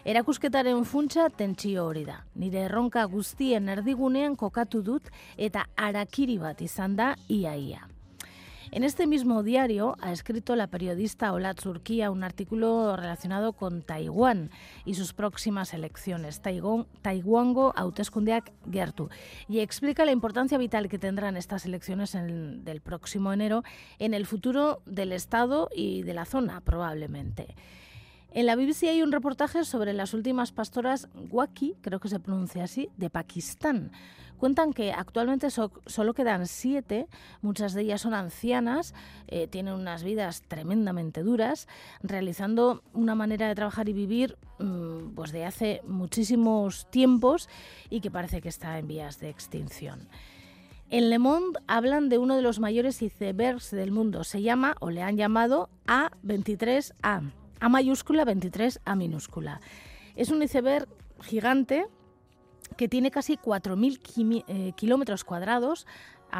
[0.04, 2.20] Erakusketaren funtsa tentsio hori da.
[2.36, 7.88] Nire erronka guztien erdigunean kokatu dut eta arakiri bat izan da iaia.
[8.70, 14.50] En este mismo diario ha escrito la periodista Olat Zurkia un artículo relacionado con Taiwán
[14.84, 19.08] y sus próximas elecciones, Taiwango hauteskundeak gertu,
[19.48, 23.64] y explica la importancia vital que tendrán estas elecciones del próximo enero
[23.98, 27.54] en el futuro del Estado y de la zona, probablemente.
[28.30, 32.64] En la BBC hay un reportaje sobre las últimas pastoras Waki, creo que se pronuncia
[32.64, 33.90] así, de Pakistán.
[34.36, 37.08] Cuentan que actualmente solo quedan siete,
[37.42, 38.94] muchas de ellas son ancianas,
[39.26, 41.66] eh, tienen unas vidas tremendamente duras,
[42.02, 47.48] realizando una manera de trabajar y vivir mm, pues de hace muchísimos tiempos
[47.90, 50.06] y que parece que está en vías de extinción.
[50.90, 54.22] En Le Monde hablan de uno de los mayores icebergs del mundo.
[54.22, 57.32] Se llama, o le han llamado, A23A.
[57.60, 59.60] A mayúscula, 23 A minúscula.
[60.16, 60.88] Es un iceberg
[61.20, 61.86] gigante
[62.76, 65.86] que tiene casi 4.000 eh, kilómetros cuadrados,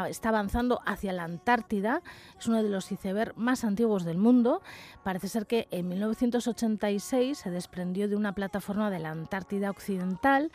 [0.07, 2.01] está avanzando hacia la Antártida,
[2.37, 4.61] es uno de los icebergs más antiguos del mundo.
[5.03, 10.51] Parece ser que en 1986 se desprendió de una plataforma de la Antártida Occidental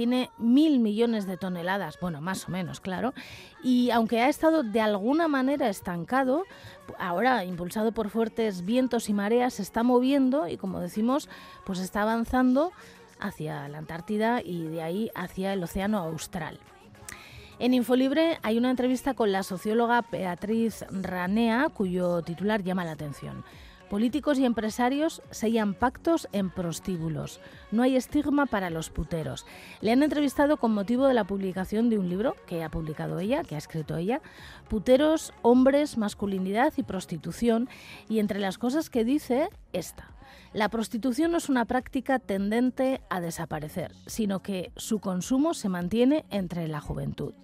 [0.00, 3.12] tiene mil millones de toneladas, bueno, más o menos, claro,
[3.62, 6.44] y aunque ha estado de alguna manera estancado,
[6.98, 11.28] ahora impulsado por fuertes vientos y mareas, se está moviendo y como decimos,
[11.66, 12.72] pues está avanzando
[13.20, 16.58] hacia la Antártida y de ahí hacia el Océano Austral.
[17.58, 23.44] En Infolibre hay una entrevista con la socióloga Beatriz Ranea, cuyo titular llama la atención.
[23.90, 27.40] Políticos y empresarios sellan pactos en prostíbulos.
[27.72, 29.46] No hay estigma para los puteros.
[29.80, 33.42] Le han entrevistado con motivo de la publicación de un libro que ha publicado ella,
[33.42, 34.22] que ha escrito ella,
[34.68, 37.68] Puteros, hombres, masculinidad y prostitución,
[38.08, 40.08] y entre las cosas que dice, esta.
[40.52, 46.24] La prostitución no es una práctica tendente a desaparecer, sino que su consumo se mantiene
[46.30, 47.34] entre la juventud.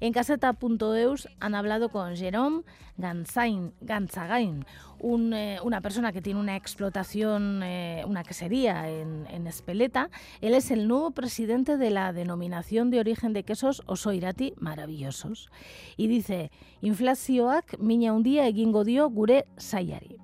[0.00, 2.62] En caseta.eus han hablado con Jerome
[2.98, 4.64] Ganzain, Ganzagain,
[5.02, 10.10] eh, una persona que tiene una explotación, eh, una quesería en, Espeleta.
[10.40, 15.50] Él es el nuevo presidente de la denominación de origen de quesos Osoirati Maravillosos.
[15.96, 20.16] Y dice, inflazioak mina un día egingo dio gure saiari.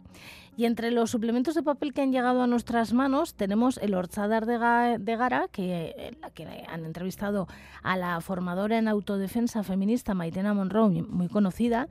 [0.57, 4.45] Y entre los suplementos de papel que han llegado a nuestras manos tenemos el Orchadar
[4.45, 7.49] de, Gara, que, que han entrevistado
[7.83, 11.89] a la formadora en autodefensa feminista Maitena Monroe, muy conocida,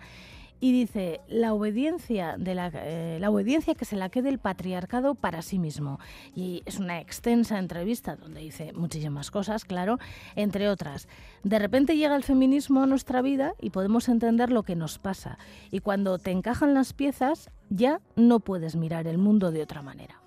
[0.62, 5.60] y dice la obediencia eh, la, obediencia que se la quede el patriarcado para sí
[5.60, 6.00] mismo
[6.34, 10.00] y es una extensa entrevista donde dice muchísimas cosas claro
[10.38, 11.10] entre otras.
[11.44, 15.40] De repente llega el feminismo a nuestra vida y podemos entender lo que nos pasa.
[15.72, 20.22] Y cuando te encajan las piezas ya no puedes mirar el mundo de otra manera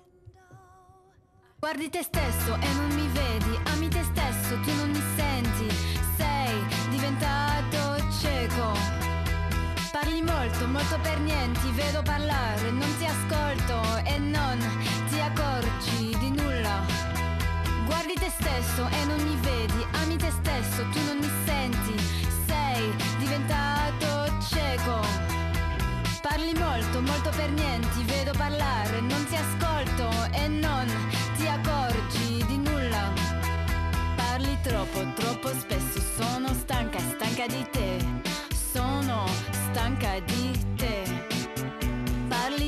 [1.61, 2.57] Guardi te stesso
[3.89, 4.84] te stesso,
[10.85, 14.57] molto per niente, vedo parlare, non ti ascolto e non
[15.09, 16.85] ti accorgi di nulla.
[17.85, 21.95] Guardi te stesso e non mi vedi, ami te stesso, tu non mi senti,
[22.45, 24.99] sei diventato cieco.
[26.21, 30.85] Parli molto, molto per niente, vedo parlare, non ti ascolto e non
[31.35, 33.11] ti accorgi di nulla.
[34.15, 38.33] Parli troppo, troppo spesso, sono stanca, stanca di te
[38.75, 39.25] sono
[39.71, 40.74] stanca di te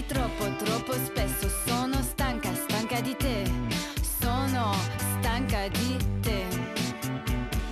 [0.08, 3.43] troppo, troppo spesso sono stanca, stanca di te.
[4.20, 4.74] Sono
[5.20, 6.45] stanca di te.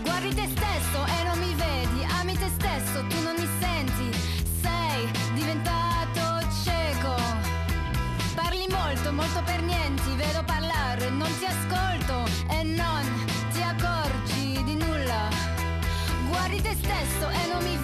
[0.03, 4.17] Guardi te stesso e non mi vedi, ami te stesso, tu non mi senti.
[4.61, 7.15] Sei diventato cieco.
[8.35, 13.03] Parli molto, molto per niente, vedo parlare, non ti ascolto e non
[13.53, 15.29] ti accorgi di nulla.
[16.27, 17.74] Guardi te stesso e non mi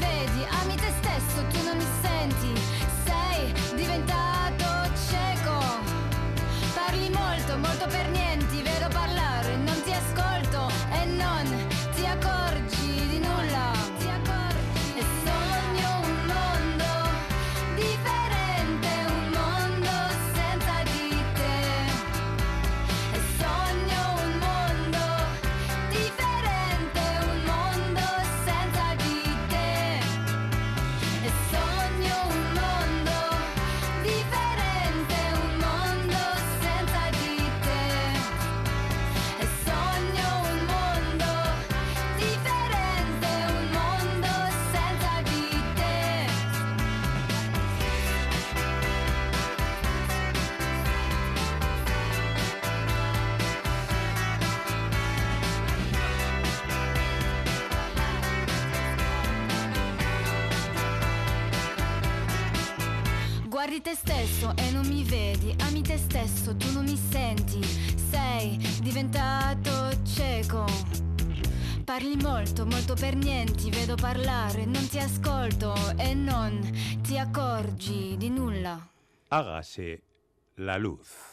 [63.81, 68.55] Guardi te stesso e non mi vedi, ami te stesso, tu non mi senti, sei
[68.79, 70.65] diventato cieco.
[71.83, 76.61] Parli molto, molto per niente, vedo parlare, non ti ascolto e non
[77.01, 78.87] ti accorgi di nulla.
[79.29, 80.01] Hágase
[80.55, 81.30] la luz.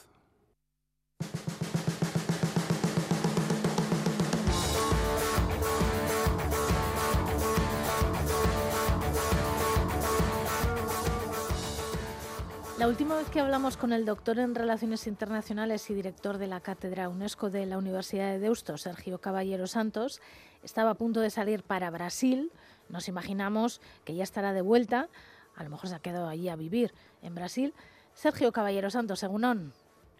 [12.78, 16.60] La última vez que hablamos con el doctor en Relaciones Internacionales y director de la
[16.60, 20.20] Cátedra UNESCO de la Universidad de Deusto, Sergio Caballero Santos,
[20.62, 22.52] estaba a punto de salir para Brasil.
[22.88, 25.08] Nos imaginamos que ya estará de vuelta.
[25.56, 27.74] A lo mejor se ha quedado allí a vivir en Brasil.
[28.12, 29.72] Sergio Caballero Santos, según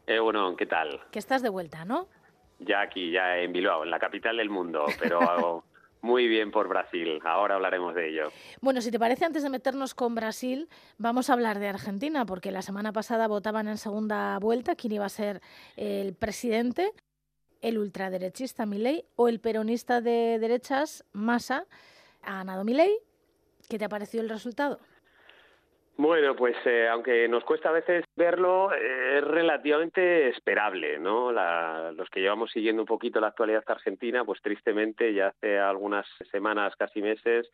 [0.09, 1.01] Eh, bueno, ¿qué tal?
[1.13, 2.09] que estás de vuelta, ¿no?
[2.59, 5.21] Ya aquí, ya en Bilbao, en la capital del mundo, pero
[6.09, 7.21] muy bien por Brasil.
[7.23, 8.33] Ahora hablaremos de ello.
[8.63, 12.51] Bueno, si te parece, antes de meternos con Brasil, vamos a hablar de Argentina, porque
[12.51, 15.43] la semana pasada votaban en segunda vuelta quién iba a ser
[15.77, 16.93] el presidente,
[17.61, 21.67] el ultraderechista Milei o el peronista de derechas Massa.
[22.23, 22.97] Ha ganado Milei.
[23.69, 24.81] ¿Qué te ha parecido el resultado?
[26.01, 31.33] Bueno, pues eh, aunque nos cuesta a veces verlo, eh, es relativamente esperable, ¿no?
[31.33, 36.07] La- los que llevamos siguiendo un poquito la actualidad argentina, pues tristemente ya hace algunas
[36.31, 37.51] semanas, casi meses,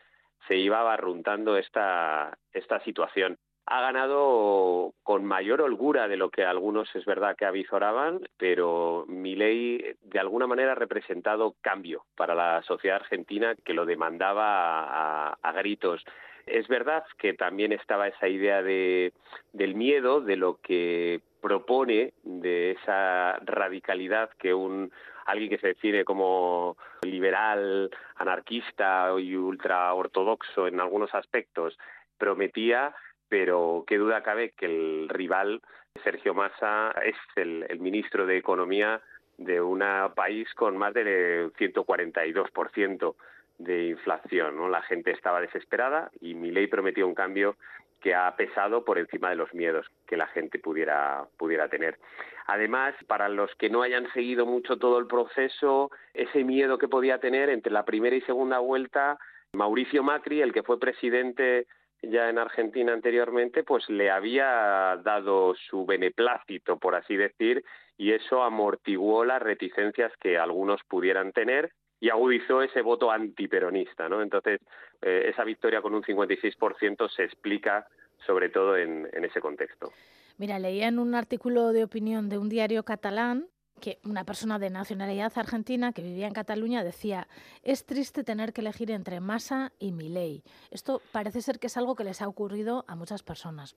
[0.46, 3.38] se iba barruntando esta, esta situación.
[3.66, 9.96] Ha ganado con mayor holgura de lo que algunos es verdad que avisoraban, pero Milei
[10.02, 14.82] de alguna manera ha representado cambio para la sociedad argentina que lo demandaba
[15.30, 16.04] a- a gritos.
[16.46, 19.12] Es verdad que también estaba esa idea de,
[19.52, 24.92] del miedo, de lo que propone, de esa radicalidad que un
[25.26, 31.78] alguien que se define como liberal, anarquista y ultra ortodoxo en algunos aspectos
[32.18, 32.94] prometía,
[33.28, 35.62] pero qué duda cabe que el rival
[36.02, 39.00] Sergio Massa es el, el ministro de Economía
[39.38, 39.82] de un
[40.14, 43.14] país con más del 142%
[43.58, 44.70] de inflación.
[44.70, 47.56] La gente estaba desesperada y Milei prometió un cambio
[48.00, 51.98] que ha pesado por encima de los miedos que la gente pudiera, pudiera tener.
[52.46, 57.18] Además, para los que no hayan seguido mucho todo el proceso, ese miedo que podía
[57.18, 59.16] tener entre la primera y segunda vuelta,
[59.54, 61.66] Mauricio Macri, el que fue presidente
[62.02, 67.64] ya en Argentina anteriormente, pues le había dado su beneplácito, por así decir,
[67.96, 71.70] y eso amortiguó las reticencias que algunos pudieran tener
[72.04, 74.20] y agudizó ese voto antiperonista, ¿no?
[74.20, 74.60] Entonces,
[75.00, 77.88] eh, esa victoria con un 56% se explica
[78.26, 79.90] sobre todo en, ese contexto.
[80.36, 83.46] Mira, leía en un artículo de opinión de un diario catalán
[83.80, 87.26] que una persona de nacionalidad argentina que vivía en Cataluña decía,
[87.62, 90.42] es triste tener que elegir entre Massa y Milei.
[90.70, 93.76] Esto parece ser que es algo que les ha ocurrido a muchas personas.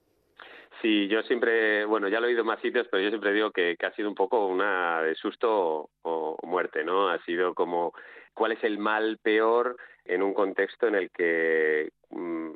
[0.82, 3.75] Sí, yo siempre, bueno, ya lo he oído más sitios, pero yo siempre digo que,
[3.82, 7.09] ha sido un poco una de susto o, o muerte, ¿no?
[7.09, 7.93] Ha sido como
[8.34, 9.75] cuál es el mal peor
[10.05, 12.51] en un contexto en el que, mm,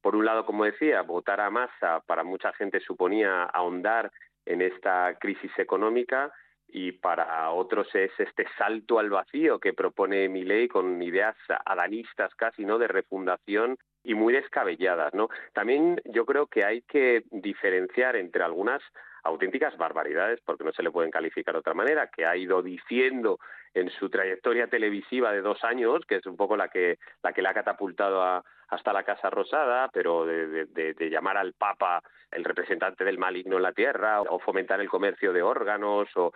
[0.00, 4.12] por un lado, como decía, votar a masa para mucha gente suponía ahondar
[4.44, 6.32] en esta crisis económica
[6.68, 12.64] y para otros es este salto al vacío que propone Milei con ideas adanistas casi,
[12.64, 12.78] ¿no?
[12.78, 13.76] De refundación
[14.06, 15.28] y muy descabelladas, ¿no?
[15.52, 18.80] También yo creo que hay que diferenciar entre algunas
[19.26, 23.38] auténticas barbaridades, porque no se le pueden calificar de otra manera, que ha ido diciendo
[23.74, 27.42] en su trayectoria televisiva de dos años, que es un poco la que, la que
[27.42, 33.18] le ha catapultado hasta la Casa Rosada, pero de, llamar al Papa el representante del
[33.18, 36.32] maligno en la tierra, o fomentar el comercio de órganos, o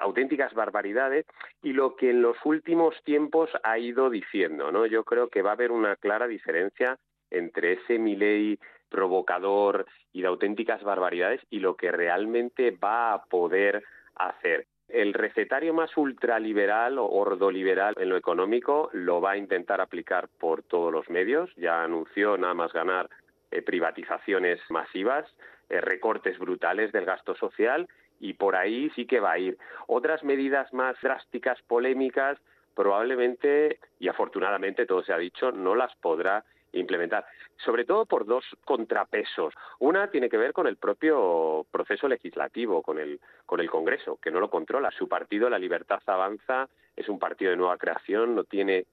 [0.00, 1.26] auténticas barbaridades,
[1.62, 4.86] y lo que en los últimos tiempos ha ido diciendo, ¿no?
[4.86, 6.98] Yo creo que va a haber una clara diferencia
[7.30, 8.58] entre ese Milei
[8.90, 13.82] provocador y de auténticas barbaridades y lo que realmente va a poder
[14.16, 14.66] hacer.
[14.88, 20.64] El recetario más ultraliberal o ordoliberal en lo económico lo va a intentar aplicar por
[20.64, 21.48] todos los medios.
[21.56, 23.08] Ya anunció nada más ganar
[23.52, 25.26] eh, privatizaciones masivas,
[25.68, 27.88] eh, recortes brutales del gasto social
[28.18, 29.58] y por ahí sí que va a ir.
[29.86, 32.38] Otras medidas más drásticas, polémicas,
[32.74, 37.24] probablemente y afortunadamente todo se ha dicho, no las podrá implementar,
[37.64, 39.54] sobre todo por dos contrapesos.
[39.78, 44.30] Una tiene que ver con el propio proceso legislativo, con el, con el Congreso, que
[44.30, 44.90] no lo controla.
[44.90, 48.86] Su partido, La Libertad Avanza, es un partido de nueva creación, no tiene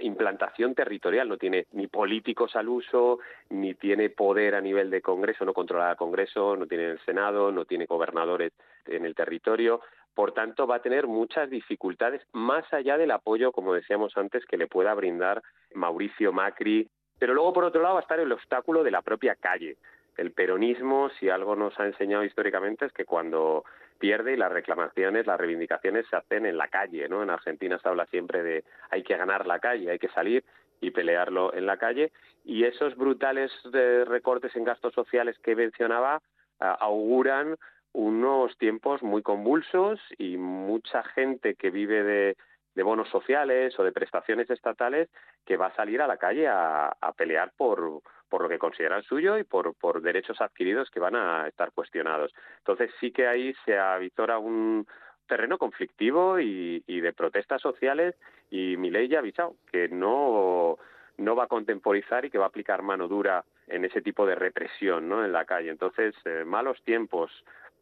[0.00, 3.18] implantación territorial, no tiene ni políticos al uso,
[3.50, 7.50] ni tiene poder a nivel de Congreso, no controla el Congreso, no tiene el Senado,
[7.50, 8.52] no tiene gobernadores
[8.86, 9.80] en el territorio.
[10.14, 14.56] Por tanto, va a tener muchas dificultades más allá del apoyo, como decíamos antes, que
[14.56, 15.42] le pueda brindar
[15.74, 16.88] Mauricio Macri
[17.18, 19.76] pero luego, por otro lado, va a estar el obstáculo de la propia calle.
[20.16, 23.64] El peronismo, si algo nos ha enseñado históricamente, es que cuando
[23.98, 27.22] pierde y las reclamaciones, las reivindicaciones se hacen en la calle, ¿no?
[27.22, 30.44] En Argentina se habla siempre de hay que ganar la calle, hay que salir
[30.80, 32.12] y pelearlo en la calle.
[32.44, 36.20] Y esos brutales eh, recortes en gastos sociales que mencionaba
[36.60, 37.56] ah, auguran
[37.92, 42.36] unos tiempos muy convulsos y mucha gente que vive de,
[42.74, 45.08] de bonos sociales o de prestaciones estatales
[45.44, 49.38] que va a salir a la calle a, pelear por, por lo que consideran suyo
[49.38, 52.34] y por, por derechos adquiridos que van a estar cuestionados.
[52.58, 54.86] Entonces sí que ahí se avisora un
[55.26, 58.14] terreno conflictivo y, de protestas sociales
[58.50, 60.78] y mi ley ya ha avisado que no,
[61.18, 64.34] no va a contemporizar y que va a aplicar mano dura en ese tipo de
[64.34, 65.24] represión ¿no?
[65.24, 65.70] en la calle.
[65.70, 67.30] Entonces, eh, malos tiempos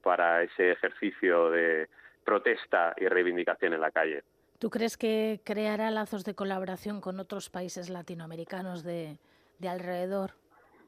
[0.03, 1.89] para ese ejercicio de
[2.25, 4.23] protesta y reivindicación en la calle.
[4.63, 9.19] ¿Tú crees que creará lazos de colaboración con otros países latinoamericanos de,
[9.69, 10.35] alrededor?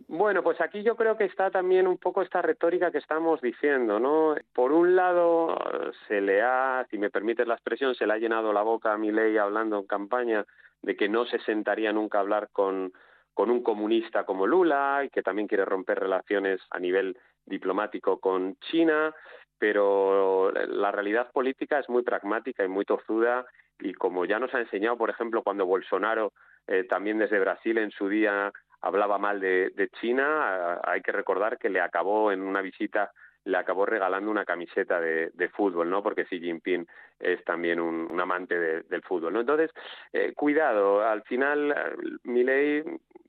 [0.07, 3.99] Bueno, pues aquí yo creo que está también un poco esta retórica que estamos diciendo,
[3.99, 4.37] ¿no?
[4.53, 5.59] Por un lado,
[6.07, 8.97] se le ha, si me permites la expresión, se le ha llenado la boca a
[8.97, 10.47] ley hablando en campaña
[10.81, 12.93] de que no se sentaría nunca a hablar con,
[13.33, 18.57] con un comunista como Lula y que también quiere romper relaciones a nivel diplomático con
[18.71, 19.13] China,
[19.59, 23.45] pero la realidad política es muy pragmática y muy tozuda
[23.81, 26.33] y como ya nos ha enseñado, por ejemplo, cuando Bolsonaro
[26.67, 31.71] eh, también desde Brasil en su día hablaba mal de, China, hay que recordar que
[31.71, 33.11] le acabó en una visita
[33.47, 36.03] le acabó regalando una camiseta de, fútbol, ¿no?
[36.03, 36.87] Porque Xi Jinping
[37.19, 39.41] es también un, amante del fútbol, ¿no?
[39.41, 39.71] Entonces,
[40.15, 41.75] eh, cuidado, al final,
[42.23, 42.83] Milei,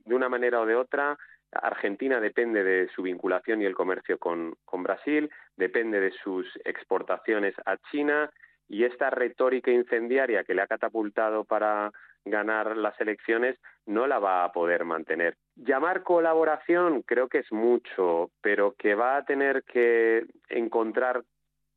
[0.06, 1.18] de una manera o de otra,
[1.52, 7.76] Argentina depende de su vinculación y el comercio con Brasil, depende de sus exportaciones a
[7.92, 8.32] China
[8.68, 11.92] y esta retórica incendiaria que le ha catapultado para
[12.26, 15.36] ganar las elecciones no la va a poder mantener.
[15.56, 21.24] Llamar colaboración creo que es mucho, pero que va a tener que encontrar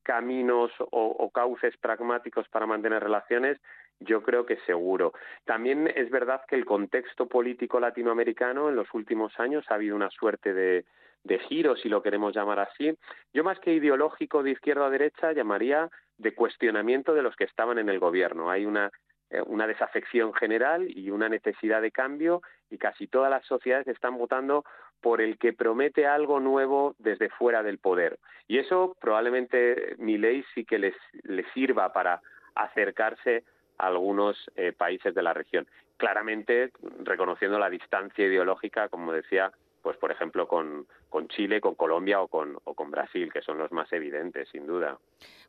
[0.03, 3.61] caminos o, cauces pragmáticos para mantener relaciones,
[4.01, 5.13] yo creo que seguro.
[5.45, 10.09] También es verdad que el contexto político latinoamericano en los últimos años ha habido una
[10.09, 10.87] suerte de,
[11.25, 12.97] de giro, si lo queremos llamar así.
[13.35, 17.79] Yo más que ideológico de izquierda a derecha llamaría de cuestionamiento de los que estaban
[17.79, 18.51] en el gobierno.
[18.51, 18.91] Hay una,
[19.31, 24.19] eh, una desafección general y una necesidad de cambio y casi todas las sociedades están
[24.19, 24.65] votando
[25.01, 28.19] por el que promete algo nuevo desde fuera del poder.
[28.49, 32.21] Y eso probablemente mi ley sí que les, les sirva para
[32.55, 33.45] acercarse
[33.79, 35.67] a algunos eh, países de la región.
[35.97, 36.73] Claramente
[37.05, 39.53] reconociendo la distancia ideológica, como decía,
[39.83, 43.59] pues por ejemplo con, con Chile, con Colombia o con, o con Brasil, que son
[43.59, 44.99] los más evidentes, sin duda.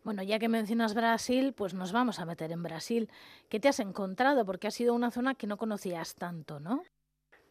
[0.04, 3.10] Bueno, ya que mencionas Brasil, pues nos vamos a meter en Brasil.
[3.50, 4.46] ¿Qué te has encontrado?
[4.46, 6.84] Porque ha sido una zona que no conocías tanto, ¿no?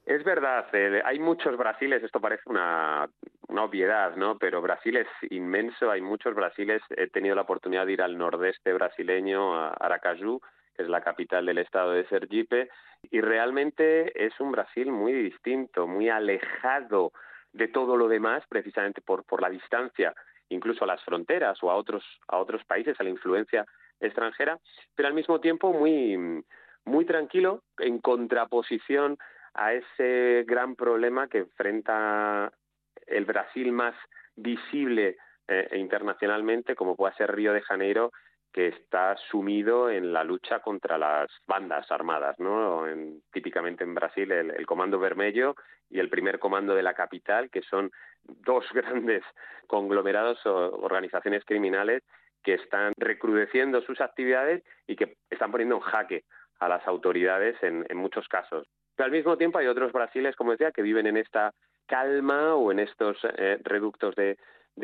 [0.09, 3.11] Es verdad, eh, hay muchos Brasiles, esto parece una,
[3.49, 4.39] una, obviedad, ¿no?
[4.39, 6.81] Pero Brasil es inmenso, hay muchos Brasiles.
[6.97, 10.41] He tenido la oportunidad de ir al nordeste brasileño, a Aracaju,
[10.79, 12.71] es la capital del estado de Sergipe,
[13.11, 17.13] y realmente es un Brasil muy distinto, muy alejado
[17.53, 20.15] de todo lo demás, precisamente por, la distancia,
[20.49, 22.05] incluso a las fronteras o a otros,
[22.67, 23.65] países, a la influencia
[24.01, 24.59] extranjera,
[24.95, 29.19] pero al mismo tiempo muy, tranquilo, en contraposición
[29.55, 32.53] a ese gran problema que enfrenta
[33.07, 33.95] el Brasil más
[34.37, 35.17] visible
[35.49, 38.13] eh, internacionalmente, como pueda ser Río de Janeiro,
[38.59, 42.89] que está sumido en la lucha contra las bandas armadas, ¿no?
[42.89, 45.55] En, típicamente en Brasil el, Comando Vermelho
[45.89, 47.93] y el primer comando de la capital, que son
[48.25, 49.23] dos grandes
[49.69, 52.03] conglomerados o organizaciones criminales
[52.43, 56.25] que están recrudeciendo sus actividades y que están poniendo en jaque
[56.59, 58.67] a las autoridades en, muchos casos.
[58.97, 61.53] Pero al mismo tiempo hay otros brasiles, como decía, que viven en esta
[61.87, 64.37] calma o en estos eh, reductos de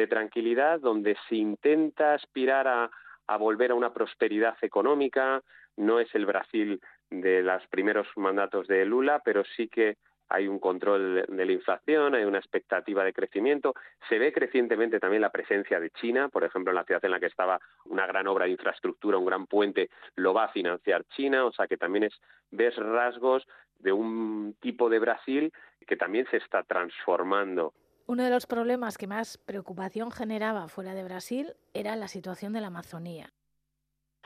[0.07, 2.89] tranquilidad donde se intenta aspirar a,
[3.27, 5.43] a volver a una prosperidad económica.
[5.77, 9.97] No es el Brasil de los primeros mandatos de Lula, pero sí que
[10.29, 13.75] hay un control de la inflación, hay una expectativa de crecimiento.
[14.09, 17.20] Se ve crecientemente también la presencia de China, por ejemplo, en la ciudad en la
[17.20, 21.45] que estaba una gran obra de infraestructura, un gran puente, lo va a financiar China,
[21.45, 22.20] o sea que también es
[22.51, 23.47] ves rasgos
[23.79, 25.53] de un tipo de Brasil
[25.87, 27.75] que también se está transformando
[28.07, 32.61] uno de los problemas que más preocupación generaba fuera de Brasil era la situación de
[32.61, 33.31] la Amazonía.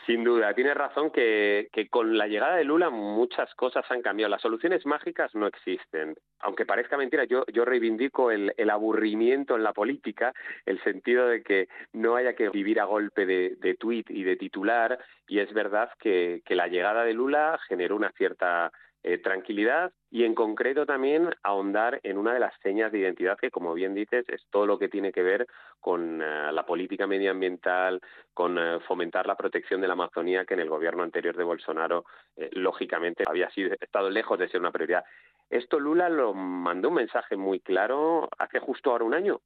[0.06, 4.30] Sin duda, tienes razón que, que, con la llegada de Lula muchas cosas han cambiado.
[4.30, 6.16] Las soluciones mágicas no existen.
[6.38, 10.32] Aunque parezca mentira, yo, reivindico el, aburrimiento en la política,
[10.64, 14.36] el sentido de que no haya que vivir a golpe de, de tuit y de
[14.36, 14.98] titular.
[15.26, 18.72] Y es verdad que la llegada de Lula generó una cierta
[19.04, 23.50] eh, tranquilidad y en concreto también ahondar en una de las señas de identidad que,
[23.50, 25.46] como bien dices, es todo lo que tiene que ver
[25.78, 28.00] con uh, la política medioambiental,
[28.34, 32.06] con uh, fomentar la protección de la Amazonía, que en el gobierno anterior de Bolsonaro,
[32.36, 35.04] eh, lógicamente, había sido, estado lejos de ser una prioridad.
[35.48, 39.40] Esto Lula lo mandó un mensaje muy claro hace justo ahora un año.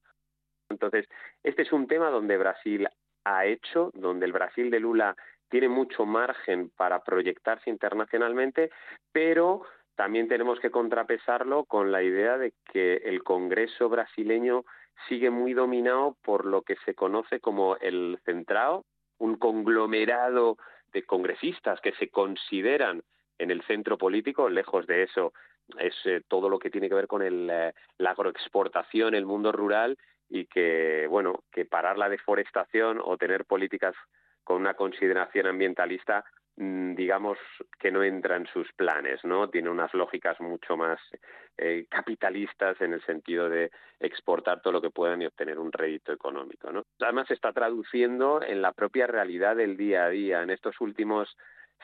[0.70, 1.06] Entonces,
[1.42, 2.88] este es un tema donde Brasil
[3.24, 5.16] ha hecho, donde el Brasil de Lula
[5.52, 8.70] tiene mucho margen para proyectarse internacionalmente,
[9.12, 9.60] pero
[9.94, 14.64] también tenemos que contrapesarlo con la idea de que el Congreso brasileño
[15.08, 18.86] sigue muy dominado por lo que se conoce como el centrado,
[19.18, 20.56] un conglomerado
[20.90, 23.02] de congresistas que se consideran
[23.38, 25.34] en el centro político, lejos de eso
[25.78, 29.52] es eh, todo lo que tiene que ver con el, eh, la agroexportación, el mundo
[29.52, 29.98] rural
[30.30, 33.94] y que, bueno, que parar la deforestación o tener políticas
[34.44, 36.24] con una consideración ambientalista
[36.56, 37.38] mm, digamos
[37.78, 39.48] que no entra en sus planes, ¿no?
[39.48, 41.00] Tiene unas lógicas mucho más
[41.56, 43.70] eh, capitalistas en el sentido de
[44.00, 46.84] exportar todo lo que puedan y obtener un rédito económico, ¿no?
[47.00, 50.42] Además se está traduciendo en la propia realidad del día a día.
[50.42, 51.36] En estos últimos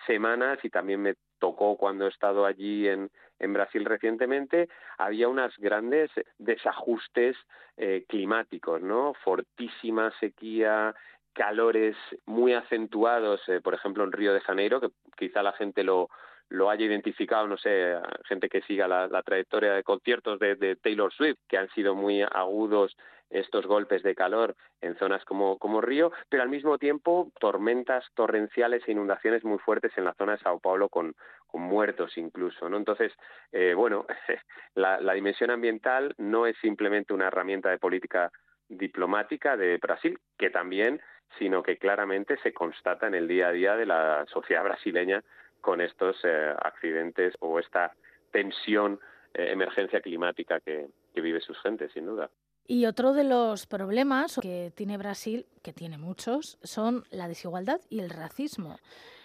[0.07, 5.57] semanas y también me tocó cuando he estado allí en, en Brasil recientemente, había unos
[5.59, 7.37] grandes desajustes
[7.77, 9.15] eh, climáticos, ¿no?
[9.23, 10.95] Fortísima sequía,
[11.39, 16.09] calores muy acentuados, eh, por ejemplo en Río de Janeiro, que quizá la gente lo,
[16.49, 21.39] lo haya identificado, no sé, gente que siga la, trayectoria de conciertos de, Taylor Swift,
[21.49, 22.97] que han sido muy agudos
[23.31, 28.83] estos golpes de calor en zonas como, como Río, pero al mismo tiempo tormentas torrenciales
[28.89, 31.15] e inundaciones muy fuertes en la zona de Sao Paulo con,
[31.47, 32.79] con muertos incluso, ¿no?
[32.79, 33.13] Entonces,
[33.53, 34.07] eh, bueno,
[34.75, 38.33] la dimensión ambiental no es simplemente una herramienta de política
[38.69, 41.01] diplomática de Brasil, que también
[41.39, 45.23] sino que claramente se constata en el día a día de la sociedad brasileña
[45.61, 47.95] con estos eh, accidentes o esta
[48.31, 49.01] tensión,
[49.35, 52.31] eh, emergencia climática que, vive sus gentes, sin duda.
[52.65, 57.99] Y otro de los problemas que tiene Brasil, que tiene muchos, son la desigualdad y
[57.99, 58.79] el racismo.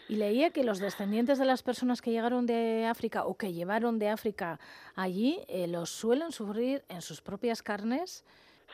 [0.10, 4.00] Y leía que los descendientes de las personas que llegaron de África o que llevaron
[4.00, 4.60] de África
[4.96, 8.26] allí eh, los suelen sufrir en sus propias carnes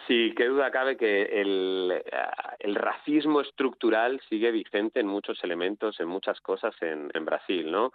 [0.08, 2.12] Sí, qué duda cabe que el, eh,
[2.60, 7.92] el, racismo estructural sigue vigente en muchos elementos, en muchas cosas en, en, Brasil, ¿no?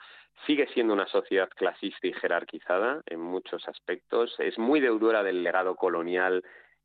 [0.46, 4.34] Sigue siendo una sociedad clasista y jerarquizada en muchos aspectos.
[4.38, 6.44] Es muy deudora del legado colonial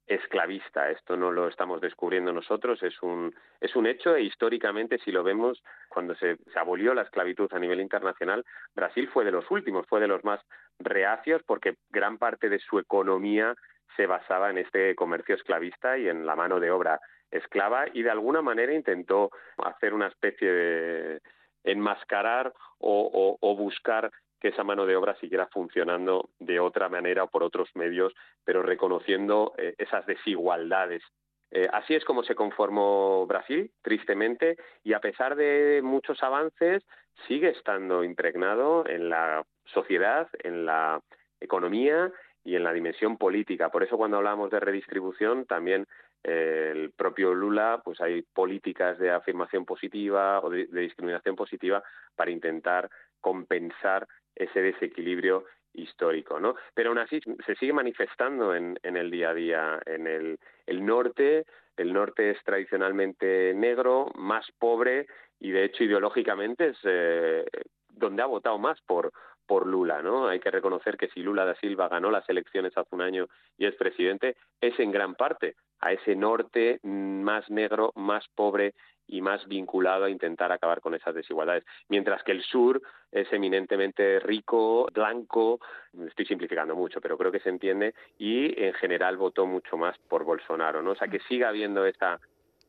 [0.10, 0.90] esclavista.
[0.90, 5.24] Esto no lo estamos descubriendo nosotros, es un, es un hecho e históricamente, si lo
[5.24, 8.44] vemos, cuando se, se abolió la esclavitud a nivel internacional,
[8.76, 10.42] Brasil fue de los últimos, fue de los más
[10.80, 13.56] reacios porque gran parte de su economía
[14.00, 18.10] se basaba en este comercio esclavista y en la mano de obra esclava y de
[18.10, 21.22] alguna manera intentó hacer una especie de
[21.66, 27.44] enmascarar o, buscar que esa mano de obra siguiera funcionando de otra manera o por
[27.44, 28.14] otros medios,
[28.46, 31.04] pero reconociendo eh, esas desigualdades.
[31.52, 36.86] Eh, así es como se conformó Brasil, tristemente, y a pesar de muchos avances,
[37.28, 41.02] sigue estando impregnado en la sociedad, en la
[41.42, 42.14] economía
[42.50, 43.70] y en la dimensión política.
[43.70, 45.86] Por eso cuando hablamos de redistribución también
[46.24, 51.84] eh, el propio Lula, pues hay políticas de afirmación positiva o de, discriminación positiva
[52.16, 52.90] para intentar
[53.22, 56.56] compensar ese desequilibrio histórico, ¿no?
[56.74, 59.80] Pero aún así se sigue manifestando en, en el día a día.
[59.86, 61.46] En el, el norte
[61.78, 65.06] El norte es tradicionalmente negro, más pobre
[65.40, 67.46] y de hecho ideológicamente es eh,
[67.90, 69.12] donde ha votado más por,
[69.50, 70.28] por Lula, ¿no?
[70.28, 73.28] Hay que reconocer que si Lula da Silva ganó las elecciones hace un año
[73.58, 78.76] y es presidente, es en gran parte a ese norte más negro, más pobre
[79.08, 81.66] y más vinculado a intentar acabar con esas desigualdades.
[81.88, 82.80] Mientras que el sur
[83.12, 85.60] es eminentemente rico, blanco,
[86.08, 90.26] estoy simplificando mucho, pero creo que se entiende, y en general votó mucho más por
[90.26, 90.92] Bolsonaro, ¿no?
[90.92, 92.20] O sea, que siga habiendo esa,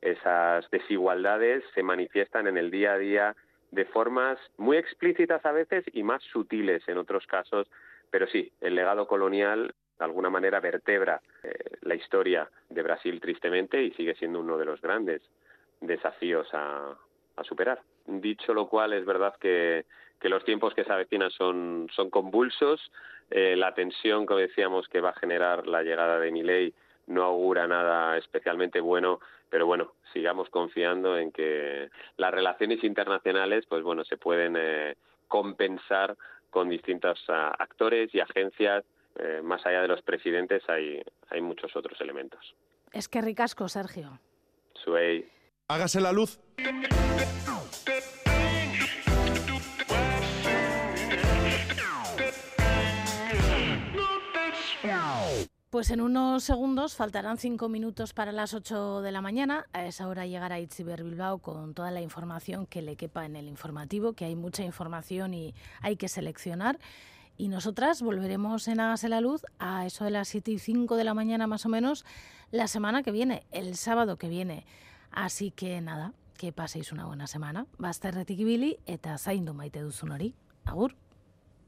[0.00, 3.36] esas desigualdades, se manifiestan en el día a día
[3.70, 7.68] de formas muy explícitas a veces y más sutiles en otros casos,
[8.10, 13.82] pero sí, el legado colonial de alguna manera vertebra eh, la historia de Brasil tristemente
[13.82, 15.22] y sigue siendo uno de los grandes
[15.80, 16.96] desafíos a,
[17.42, 17.80] superar.
[18.04, 19.86] Dicho lo cual, es verdad que,
[20.24, 22.92] los tiempos que se avecinan son, son convulsos.
[23.30, 26.74] Eh, la tensión, como decíamos, que va a generar la llegada de Milei
[27.06, 29.20] no augura nada especialmente bueno,
[29.51, 34.96] pero bueno, sigamos confiando en que las relaciones internacionales, pues bueno, se pueden eh,
[35.28, 36.16] compensar
[36.51, 38.84] con distintos ah, actores y agencias.
[39.18, 42.55] Eh, más allá de los presidentes hay, hay muchos otros elementos.
[42.92, 44.20] Es que ricasco, Sergio.
[44.74, 45.28] Suey.
[45.68, 46.40] Hágase la luz.
[55.70, 59.66] Pues en unos segundos faltarán cinco minutos para las ocho de la mañana.
[59.72, 63.46] A esa hora llegará Itziber Bilbao con toda la información que le quepa en el
[63.46, 66.80] informativo, que hay mucha información y hay que seleccionar.
[67.36, 71.04] Y nosotras volveremos en Hágase la Luz a eso de las siete y cinco de
[71.04, 72.04] la mañana más o menos
[72.50, 74.66] la semana que viene, el sábado que viene.
[75.12, 77.66] Así que nada, que paséis una buena semana.
[77.78, 80.34] Bazterretik ibili eta zaindu maite duzun hori.
[80.64, 80.96] Agur.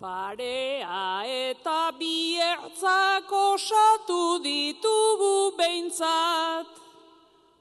[0.03, 6.67] Parea eta biertzak osatu ditugu behintzat,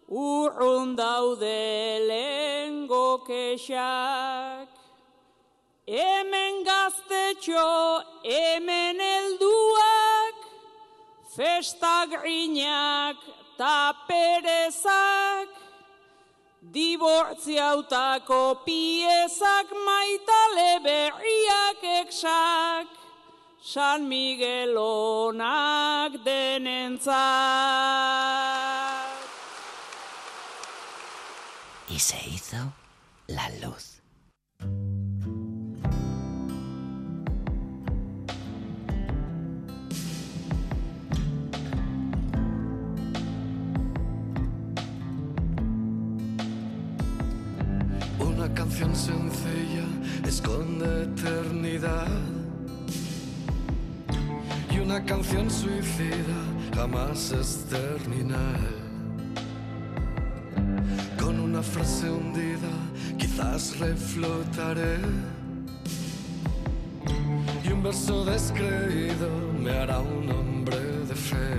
[0.09, 4.67] urrun daude lehengo kexak.
[5.85, 10.37] Hemen gaztetxo, hemen helduak,
[11.37, 13.17] festak rinak
[13.55, 13.93] ta
[16.71, 22.87] Dibortziautako piezak maitale berriak eksak,
[23.59, 25.43] San Miguelonak
[26.23, 27.11] denentzat.
[48.81, 49.85] Canción sencilla
[50.27, 52.07] esconde eternidad.
[54.71, 56.39] Y una canción suicida
[56.75, 58.59] jamás es terminal.
[61.19, 62.73] Con una frase hundida
[63.19, 64.97] quizás reflotaré.
[67.63, 69.29] Y un verso descreído
[69.59, 71.53] me hará un hombre de fe.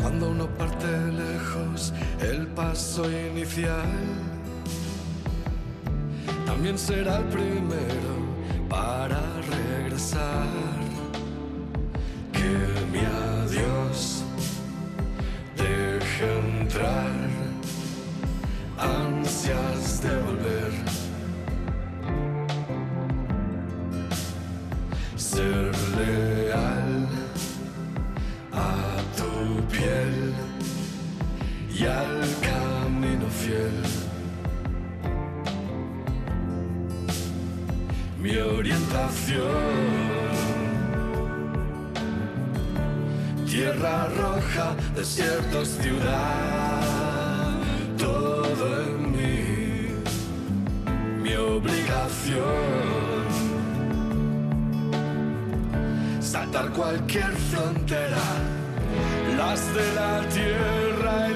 [0.00, 1.92] Cuando uno parte lejos,
[2.22, 4.33] el paso inicial
[6.54, 8.14] también será el primero
[8.68, 9.20] para
[9.56, 10.46] regresar.
[12.32, 12.54] Que
[12.92, 14.22] mi adiós
[15.56, 17.10] deje entrar
[18.78, 20.72] ansias de volver.
[25.16, 27.08] Ser leal
[28.52, 28.76] a
[29.18, 30.32] tu piel
[31.76, 32.13] y al
[43.46, 46.80] Tierra roja, desiertos, ciudad,
[47.96, 49.88] todo en mí,
[51.22, 52.42] mi obligación.
[56.20, 58.24] Saltar cualquier frontera,
[59.36, 61.28] las de la tierra